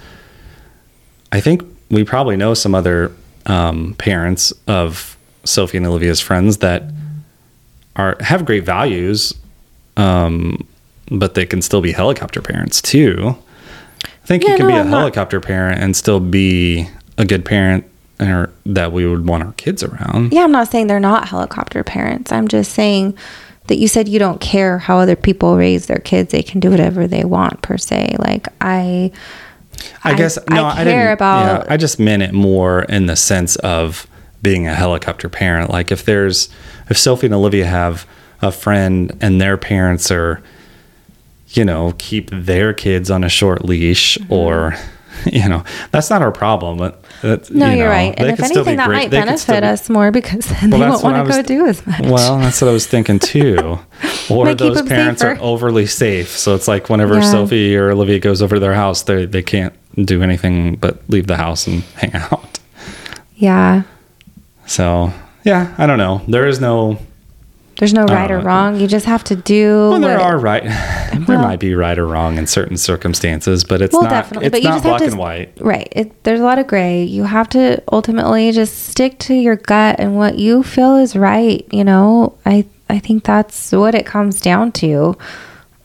I 1.30 1.40
think 1.40 1.62
we 1.90 2.04
probably 2.04 2.37
know 2.37 2.54
some 2.54 2.74
other 2.74 3.12
um, 3.46 3.94
parents 3.98 4.52
of 4.66 5.16
Sophie 5.44 5.76
and 5.76 5.87
Olivia's 5.87 6.20
friends 6.20 6.59
that 6.59 6.85
are 7.94 8.16
have 8.20 8.44
great 8.44 8.64
values, 8.64 9.35
um, 9.96 10.66
but 11.11 11.35
they 11.35 11.46
can 11.46 11.62
still 11.62 11.80
be 11.80 11.92
helicopter 11.92 12.42
parents 12.42 12.82
too. 12.82 13.37
I 14.27 14.29
think 14.29 14.43
Yeah, 14.43 14.51
you 14.51 14.57
can 14.57 14.67
no, 14.67 14.73
be 14.73 14.77
a 14.79 14.81
I'm 14.81 14.91
not- 14.91 14.99
helicopter 14.99 15.41
parent 15.41 15.81
and 15.81 15.95
still 15.95 16.19
be 16.19 16.89
a 17.17 17.25
good 17.25 17.45
parent 17.45 17.85
or 18.19 18.51
that 18.65 18.91
we 18.91 19.07
would 19.07 19.25
want 19.29 19.45
our 19.45 19.53
kids 19.53 19.85
around. 19.85 20.33
Yeah, 20.33 20.43
I'm 20.43 20.51
not 20.51 20.69
saying 20.69 20.89
they're 20.89 20.99
not 20.99 21.29
helicopter 21.29 21.85
parents. 21.85 22.33
I'm 22.33 22.49
just 22.49 22.73
saying 22.73 23.17
that 23.69 23.77
you 23.77 23.87
said 23.87 24.09
you 24.09 24.19
don't 24.19 24.41
care 24.41 24.79
how 24.79 24.99
other 24.99 25.15
people 25.15 25.57
raise 25.57 25.87
their 25.87 25.99
kids. 25.99 26.33
They 26.33 26.43
can 26.43 26.59
do 26.59 26.71
whatever 26.73 27.07
they 27.07 27.25
want 27.25 27.62
per 27.62 27.79
se. 27.79 28.17
Like 28.19 28.49
I 28.61 29.12
I, 30.03 30.15
guess 30.15 30.39
no, 30.51 30.65
I, 30.67 30.83
care 30.83 30.85
didn't. 30.85 31.12
about 31.12 31.67
yeah, 31.67 31.73
I 31.73 31.77
just 31.77 32.01
meant 32.01 32.23
it 32.25 32.33
more 32.33 32.83
in 32.85 33.07
the 33.07 33.15
sense 33.17 33.55
of 33.57 34.09
being 34.43 34.67
a 34.67 34.75
helicopter 34.75 35.29
parent. 35.29 35.71
Like 35.71 35.93
if 35.93 36.05
there's 36.05 36.49
if 36.91 36.99
Sophie 36.99 37.27
and 37.27 37.35
Olivia 37.35 37.67
have 37.67 38.07
a 38.43 38.51
friend 38.51 39.17
and 39.21 39.41
their 39.41 39.57
parents 39.57 40.11
are, 40.11 40.43
you 41.57 41.64
know, 41.64 41.95
keep 41.99 42.31
their 42.33 42.73
kids 42.73 43.11
on 43.11 43.25
a 43.25 43.29
short 43.29 43.64
leash 43.64 44.19
Mm-hmm. 44.19 44.33
or, 44.33 44.75
you 45.33 45.49
know, 45.49 45.64
that's 45.92 46.11
not 46.11 46.21
our 46.23 46.31
problem. 46.33 46.77
But 46.79 47.03
that, 47.23 47.51
No, 47.51 47.71
you 47.71 47.79
you're 47.79 47.87
know, 47.87 47.90
right. 47.92 48.14
And 48.16 48.29
they 48.29 48.33
if 48.35 48.40
anything, 48.40 48.77
that 48.77 48.87
great- 48.88 48.97
might 48.97 49.11
they 49.11 49.19
benefit 49.21 49.61
be- 49.62 49.66
us 49.66 49.88
more 49.88 50.11
because 50.11 50.45
then 50.61 50.71
Well, 50.71 50.81
they 50.81 50.87
that's 50.90 51.03
won't 51.03 51.16
want 51.16 51.29
to 51.29 51.33
go 51.35 51.42
do 51.42 51.66
as 51.66 51.87
much. 51.87 52.01
Well, 52.03 52.38
that's 52.38 52.61
what 52.61 52.69
I 52.69 52.73
was 52.73 52.87
thinking 52.87 53.19
too. 53.35 53.79
Or 54.31 54.55
those 54.55 54.83
parents 54.83 55.23
are 55.25 55.38
overly 55.40 55.87
safe. 55.87 56.29
So 56.29 56.55
it's 56.55 56.69
like 56.69 56.90
whenever 56.90 57.14
Yeah. 57.14 57.31
Sophie 57.31 57.77
or 57.77 57.90
Olivia 57.90 58.19
goes 58.19 58.42
over 58.42 58.57
to 58.57 58.61
their 58.61 58.75
house, 58.75 59.03
they 59.05 59.25
they 59.25 59.42
can't 59.42 59.73
do 59.97 60.23
anything 60.23 60.77
but 60.77 60.99
leave 61.09 61.27
the 61.27 61.37
house 61.38 61.66
and 61.66 61.83
hang 61.95 62.12
out. 62.14 62.59
yeah. 63.37 63.83
So 64.66 65.12
yeah, 65.45 65.75
I 65.79 65.87
don't 65.87 65.99
know. 65.99 66.23
There 66.29 66.47
is 66.47 66.61
no. 66.61 66.99
There's 67.79 67.93
no 67.93 68.05
right 68.07 68.31
or 68.31 68.41
wrong. 68.41 68.81
You 68.81 68.87
just 68.87 69.05
have 69.07 69.23
to 69.25 69.37
do 69.37 69.91
Well, 69.91 70.01
there 70.01 70.19
are 70.19 70.39
right. 70.39 70.62
there 71.12 71.25
Well- 71.29 71.43
might 71.43 71.61
be 71.61 71.75
right 71.75 71.99
or 71.99 72.07
wrong 72.07 72.39
in 72.39 72.47
certain 72.47 72.77
circumstances, 72.79 73.65
but 73.65 73.83
it's 73.83 73.93
Well, 73.93 74.03
not. 74.05 74.11
definitely, 74.11 74.47
It's 74.47 74.53
but 74.55 74.62
you 74.62 74.69
not 74.69 74.75
just 74.77 74.85
have 74.85 74.91
black 74.93 75.01
to 75.03 75.07
and 75.09 75.19
white. 75.19 75.53
Right. 75.61 75.89
It, 75.93 76.25
there's 76.25 76.41
a 76.41 76.45
lot 76.45 76.59
of 76.59 76.67
gray. 76.67 77.05
You 77.05 77.25
have 77.25 77.49
to 77.51 77.83
ultimately 77.93 78.51
just 78.53 78.89
stick 78.89 79.19
to 79.21 79.35
your 79.35 79.57
gut 79.57 79.97
and 79.99 80.17
what 80.17 80.39
you 80.39 80.62
feel 80.62 80.97
is 80.97 81.15
right. 81.17 81.67
You 81.71 81.85
know, 81.85 82.35
I 82.47 82.65
I 82.89 82.99
think 82.99 83.25
that's 83.25 83.73
what 83.73 83.95
it 83.95 84.07
comes 84.07 84.41
down 84.41 84.73
to. 84.73 85.17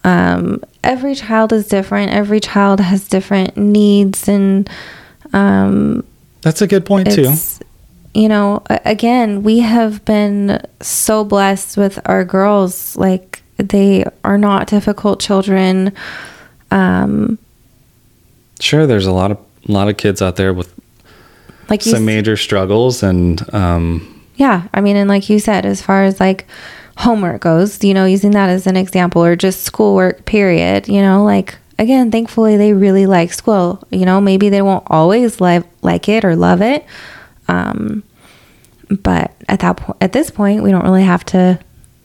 Um, 0.03 0.63
every 0.83 1.13
child 1.15 1.51
is 1.51 1.67
different. 1.67 2.11
Every 2.11 2.39
child 2.39 2.79
has 2.79 3.07
different 3.07 3.57
needs, 3.57 4.27
and 4.29 4.69
um, 5.33 6.03
That's 6.41 6.61
a 6.61 6.67
good 6.67 6.85
point 6.85 7.11
too. 7.11 7.33
You 8.13 8.27
know 8.27 8.61
again 8.69 9.41
we 9.43 9.59
have 9.59 10.03
been 10.05 10.61
so 10.81 11.23
blessed 11.23 11.77
with 11.77 11.99
our 12.05 12.25
girls 12.25 12.95
like 12.97 13.41
they 13.57 14.05
are 14.23 14.37
not 14.37 14.67
difficult 14.67 15.19
children. 15.19 15.93
Um, 16.71 17.37
Sure, 18.59 18.85
there's 18.85 19.07
a 19.07 19.11
lot 19.11 19.31
of 19.31 19.37
a 19.67 19.71
lot 19.71 19.87
of 19.89 19.97
kids 19.97 20.21
out 20.21 20.35
there 20.35 20.53
with 20.53 20.73
like 21.69 21.81
some 21.81 22.05
major 22.05 22.37
struggles, 22.37 23.01
and 23.03 23.41
um, 23.53 24.23
Yeah, 24.35 24.67
I 24.73 24.81
mean, 24.81 24.95
and 24.95 25.09
like 25.09 25.29
you 25.29 25.39
said, 25.39 25.65
as 25.65 25.81
far 25.81 26.03
as 26.03 26.19
like 26.19 26.45
homework 26.97 27.41
goes, 27.41 27.83
you 27.83 27.93
know, 27.93 28.05
using 28.05 28.31
that 28.31 28.49
as 28.49 28.67
an 28.67 28.77
example 28.77 29.23
or 29.23 29.35
just 29.35 29.61
schoolwork, 29.61 30.25
period, 30.25 30.87
you 30.87 31.01
know, 31.01 31.23
like 31.23 31.57
again, 31.79 32.11
thankfully 32.11 32.57
they 32.57 32.73
really 32.73 33.07
like 33.07 33.33
school. 33.33 33.83
You 33.89 34.05
know, 34.05 34.21
maybe 34.21 34.49
they 34.49 34.61
won't 34.61 34.83
always 34.87 35.41
like 35.41 35.63
like 35.81 36.07
it 36.07 36.23
or 36.23 36.35
love 36.35 36.61
it, 36.61 36.85
um, 37.51 38.03
but 38.89 39.33
at 39.49 39.59
that 39.59 39.77
point, 39.77 39.97
at 40.01 40.11
this 40.13 40.29
point, 40.31 40.63
we 40.63 40.71
don't 40.71 40.83
really 40.83 41.03
have 41.03 41.23
to 41.25 41.59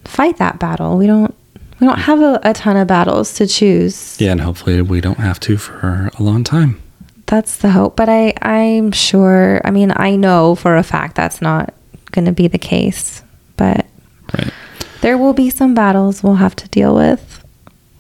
fight 0.05 0.37
that 0.39 0.59
battle. 0.59 0.97
We 0.99 1.07
don't. 1.07 1.35
We 1.81 1.87
don't 1.87 1.99
have 1.99 2.21
a, 2.23 2.41
a 2.43 2.55
ton 2.55 2.77
of 2.79 2.87
battles 2.89 3.35
to 3.35 3.47
choose. 3.47 4.17
yeah, 4.19 4.33
and 4.33 4.41
hopefully 4.41 4.81
we 4.81 5.03
don't 5.03 5.19
have 5.19 5.39
to 5.41 5.59
for 5.59 6.11
a 6.19 6.23
long 6.23 6.43
time. 6.43 6.81
That's 7.27 7.57
the 7.59 7.71
hope. 7.71 7.97
But 7.97 8.09
I, 8.09 8.33
I'm 8.41 8.93
sure. 8.93 9.61
I 9.65 9.71
mean, 9.71 9.93
I 9.95 10.17
know 10.17 10.55
for 10.55 10.77
a 10.77 10.83
fact 10.83 11.17
that's 11.17 11.43
not 11.43 11.75
going 12.13 12.25
to 12.25 12.33
be 12.33 12.49
the 12.49 12.57
case. 12.59 13.23
But 13.59 13.85
Right. 14.33 14.51
there 15.03 15.19
will 15.19 15.35
be 15.35 15.51
some 15.51 15.75
battles 15.75 16.23
we'll 16.23 16.37
have 16.37 16.57
to 16.57 16.69
deal 16.69 16.95
with. 16.95 17.45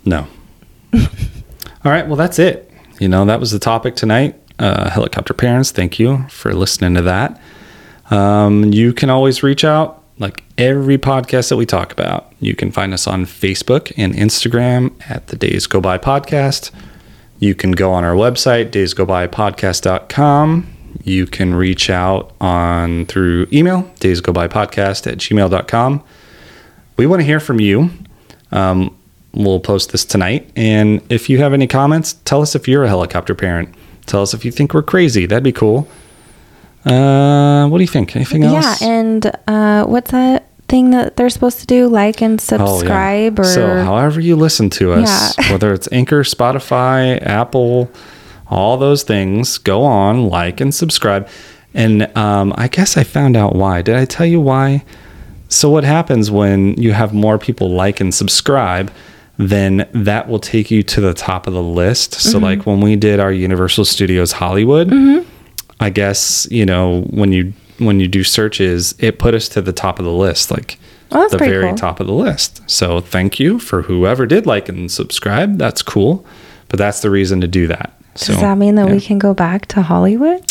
No. 0.06 0.26
All 0.94 1.92
right. 1.92 2.06
Well, 2.06 2.16
that's 2.16 2.38
it. 2.38 2.70
You 2.98 3.08
know, 3.08 3.24
that 3.26 3.40
was 3.40 3.50
the 3.50 3.58
topic 3.58 3.94
tonight. 3.96 4.40
Uh, 4.58 4.90
helicopter 4.90 5.34
parents, 5.34 5.70
thank 5.70 5.98
you 5.98 6.26
for 6.28 6.54
listening 6.54 6.94
to 6.94 7.02
that. 7.02 7.40
Um, 8.10 8.72
you 8.72 8.92
can 8.92 9.10
always 9.10 9.42
reach 9.42 9.64
out, 9.64 10.02
like 10.18 10.44
every 10.56 10.96
podcast 10.96 11.50
that 11.50 11.56
we 11.56 11.66
talk 11.66 11.92
about. 11.92 12.32
You 12.40 12.54
can 12.54 12.70
find 12.70 12.94
us 12.94 13.06
on 13.06 13.26
Facebook 13.26 13.92
and 13.96 14.14
Instagram 14.14 14.92
at 15.10 15.26
the 15.26 15.36
Days 15.36 15.66
Go 15.66 15.80
By 15.80 15.98
Podcast. 15.98 16.70
You 17.38 17.54
can 17.54 17.72
go 17.72 17.92
on 17.92 18.04
our 18.04 18.14
website, 18.14 18.70
daysgobypodcast.com. 18.70 20.72
You 21.04 21.26
can 21.26 21.54
reach 21.54 21.90
out 21.90 22.34
on 22.40 23.06
through 23.06 23.48
email, 23.52 23.82
daysgobypodcast 24.00 25.10
at 25.10 25.18
gmail.com. 25.18 26.02
We 26.96 27.06
want 27.06 27.20
to 27.20 27.26
hear 27.26 27.40
from 27.40 27.60
you. 27.60 27.90
Um, 28.52 28.96
we'll 29.34 29.60
post 29.60 29.92
this 29.92 30.04
tonight. 30.04 30.50
And 30.56 31.02
if 31.10 31.28
you 31.28 31.38
have 31.38 31.52
any 31.52 31.66
comments, 31.66 32.14
tell 32.24 32.40
us 32.40 32.54
if 32.54 32.66
you're 32.66 32.84
a 32.84 32.88
helicopter 32.88 33.34
parent. 33.34 33.74
Tell 34.06 34.22
us 34.22 34.32
if 34.34 34.44
you 34.44 34.50
think 34.52 34.72
we're 34.74 34.82
crazy. 34.82 35.26
That'd 35.26 35.44
be 35.44 35.52
cool. 35.52 35.88
Uh, 36.84 37.66
what 37.68 37.78
do 37.78 37.84
you 37.84 37.88
think? 37.88 38.14
Anything 38.14 38.44
else? 38.44 38.80
Yeah, 38.80 38.88
and 38.88 39.32
uh, 39.48 39.84
what's 39.84 40.12
that 40.12 40.46
thing 40.68 40.90
that 40.90 41.16
they're 41.16 41.30
supposed 41.30 41.58
to 41.60 41.66
do? 41.66 41.88
Like 41.88 42.22
and 42.22 42.40
Oh, 42.40 42.56
yeah. 42.56 42.66
subscribe, 42.78 43.38
or 43.40 43.44
so 43.44 43.82
however 43.84 44.20
you 44.20 44.36
listen 44.36 44.70
to 44.70 44.92
us, 44.92 45.36
Yeah. 45.38 45.50
whether 45.52 45.72
it's 45.72 45.88
Anchor, 45.90 46.22
Spotify, 46.22 47.20
Apple, 47.26 47.90
all 48.48 48.76
those 48.76 49.02
things, 49.02 49.58
go 49.58 49.82
on, 49.84 50.28
like 50.28 50.60
and 50.60 50.72
subscribe. 50.74 51.28
And 51.74 52.16
um, 52.16 52.54
I 52.56 52.68
guess 52.68 52.96
I 52.96 53.02
found 53.04 53.36
out 53.36 53.54
why. 53.54 53.82
Did 53.82 53.96
I 53.96 54.04
tell 54.04 54.24
you 54.26 54.40
why? 54.40 54.84
So 55.48 55.68
what 55.70 55.84
happens 55.84 56.30
when 56.30 56.74
you 56.80 56.92
have 56.92 57.12
more 57.12 57.38
people 57.38 57.70
like 57.70 58.00
and 58.00 58.14
subscribe? 58.14 58.90
Then 59.38 59.88
that 59.92 60.28
will 60.28 60.38
take 60.38 60.70
you 60.70 60.82
to 60.82 61.00
the 61.00 61.12
top 61.12 61.46
of 61.46 61.52
the 61.52 61.62
list. 61.62 62.12
Mm-hmm. 62.12 62.30
So 62.30 62.38
like 62.38 62.64
when 62.66 62.80
we 62.80 62.96
did 62.96 63.20
our 63.20 63.32
Universal 63.32 63.84
Studios 63.84 64.32
Hollywood, 64.32 64.92
I 65.80 65.90
guess 65.90 66.48
you 66.50 66.64
know 66.64 67.02
when 67.10 67.32
you 67.32 67.52
when 67.78 68.00
you 68.00 68.08
do 68.08 68.24
searches, 68.24 68.94
it 68.98 69.18
put 69.18 69.34
us 69.34 69.48
to 69.50 69.60
the 69.60 69.72
top 69.72 69.98
of 69.98 70.04
the 70.04 70.12
list, 70.12 70.50
like 70.50 70.78
Oh, 71.12 71.28
the 71.28 71.38
very 71.38 71.68
cool. 71.68 71.76
top 71.76 72.00
of 72.00 72.06
the 72.06 72.12
list. 72.12 72.68
So 72.68 73.00
thank 73.00 73.38
you 73.38 73.58
for 73.58 73.82
whoever 73.82 74.26
did 74.26 74.46
like 74.46 74.68
and 74.68 74.90
subscribe. 74.90 75.56
That's 75.56 75.82
cool, 75.82 76.26
but 76.68 76.78
that's 76.78 77.00
the 77.00 77.10
reason 77.10 77.40
to 77.42 77.46
do 77.46 77.66
that. 77.68 77.92
So 78.16 78.32
does 78.32 78.42
that 78.42 78.58
mean 78.58 78.74
that 78.76 78.88
yeah. 78.88 78.94
we 78.94 79.00
can 79.00 79.18
go 79.18 79.32
back 79.32 79.66
to 79.66 79.82
Hollywood? 79.82 80.44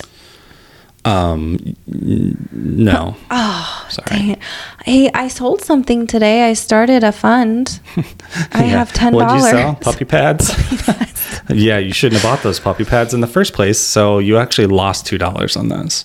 No? 1.06 3.16
Oh, 3.32 3.86
Sorry. 3.90 4.06
dang 4.10 4.30
it! 4.32 4.40
Hey, 4.84 5.10
I 5.14 5.28
sold 5.28 5.62
something 5.62 6.08
today. 6.08 6.50
I 6.50 6.54
started 6.54 7.04
a 7.04 7.12
fund. 7.12 7.80
I 8.52 8.66
Yeah. 8.66 8.80
have 8.80 8.94
ten 8.94 9.14
dollars. 9.14 9.44
What'd 9.44 9.58
you 9.60 9.64
sell? 9.64 9.76
Puppy 9.82 10.06
pads. 10.06 10.52
yeah, 11.50 11.78
you 11.78 11.94
shouldn't 11.94 12.22
have 12.22 12.30
bought 12.30 12.44
those 12.44 12.60
puppy 12.60 12.86
pads 12.86 13.14
in 13.14 13.22
the 13.22 13.28
first 13.28 13.54
place. 13.54 13.80
So 13.80 14.20
you 14.20 14.38
actually 14.38 14.68
lost 14.68 15.06
two 15.06 15.18
dollars 15.18 15.56
on 15.56 15.70
those. 15.70 16.04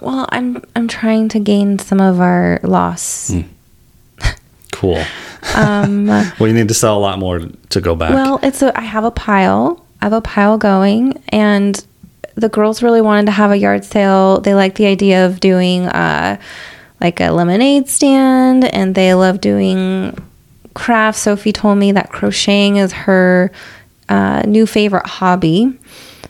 Well, 0.00 0.26
I'm 0.30 0.62
I'm 0.76 0.88
trying 0.88 1.28
to 1.30 1.38
gain 1.38 1.78
some 1.78 2.00
of 2.00 2.20
our 2.20 2.60
loss. 2.62 3.30
Hmm. 3.30 3.40
Cool. 4.72 5.02
Um, 5.54 6.06
well, 6.06 6.48
you 6.48 6.52
need 6.54 6.68
to 6.68 6.74
sell 6.74 6.98
a 6.98 7.00
lot 7.00 7.18
more 7.18 7.40
to 7.70 7.80
go 7.80 7.94
back. 7.94 8.14
well, 8.14 8.40
it's 8.42 8.62
a 8.62 8.76
I 8.78 8.82
have 8.82 9.04
a 9.04 9.10
pile. 9.10 9.84
I 10.00 10.06
have 10.06 10.12
a 10.12 10.20
pile 10.20 10.58
going, 10.58 11.22
and 11.28 11.82
the 12.34 12.48
girls 12.48 12.82
really 12.82 13.00
wanted 13.00 13.26
to 13.26 13.32
have 13.32 13.50
a 13.50 13.56
yard 13.56 13.84
sale. 13.84 14.40
They 14.40 14.54
like 14.54 14.74
the 14.74 14.86
idea 14.86 15.26
of 15.26 15.40
doing 15.40 15.86
uh, 15.86 16.38
like 17.00 17.20
a 17.20 17.30
lemonade 17.30 17.88
stand, 17.88 18.64
and 18.64 18.94
they 18.94 19.14
love 19.14 19.40
doing 19.40 20.16
crafts. 20.74 21.22
Sophie 21.22 21.52
told 21.52 21.78
me 21.78 21.92
that 21.92 22.10
crocheting 22.10 22.76
is 22.76 22.92
her 22.92 23.52
uh, 24.08 24.42
new 24.46 24.66
favorite 24.66 25.06
hobby. 25.06 25.78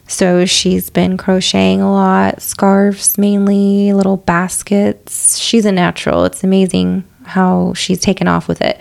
So 0.07 0.44
she's 0.44 0.90
been 0.90 1.16
crocheting 1.16 1.80
a 1.80 1.90
lot, 1.90 2.42
scarves 2.42 3.16
mainly, 3.16 3.94
little 3.94 4.18
baskets. 4.18 5.38
She's 5.38 5.64
a 5.64 5.72
natural. 5.72 6.24
It's 6.24 6.44
amazing 6.44 7.05
how 7.24 7.72
she's 7.72 8.00
taken 8.00 8.28
off 8.28 8.46
with 8.46 8.61
it. 8.61 8.78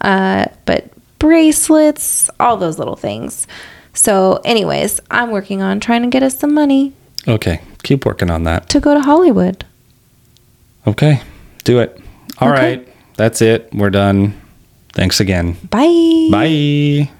Uh, 0.00 0.46
but 0.64 0.90
bracelets, 1.18 2.30
all 2.40 2.56
those 2.56 2.78
little 2.78 2.96
things. 2.96 3.46
So, 3.94 4.40
anyways, 4.44 5.00
I'm 5.10 5.30
working 5.30 5.60
on 5.62 5.80
trying 5.80 6.02
to 6.02 6.08
get 6.08 6.22
us 6.22 6.38
some 6.38 6.54
money 6.54 6.92
okay. 7.28 7.60
Keep 7.82 8.04
working 8.06 8.30
on 8.30 8.44
that. 8.44 8.68
to 8.70 8.80
go 8.80 8.94
to 8.94 9.00
Hollywood. 9.00 9.64
Okay. 10.86 11.20
Do 11.64 11.78
it. 11.80 12.00
All 12.38 12.50
Okay. 12.52 12.76
right. 12.78 12.88
That's 13.16 13.42
it. 13.42 13.68
We're 13.72 13.90
done. 13.90 14.40
Thanks 14.92 15.20
again. 15.20 15.56
Bye. 15.70 16.28
Bye. 16.30 17.10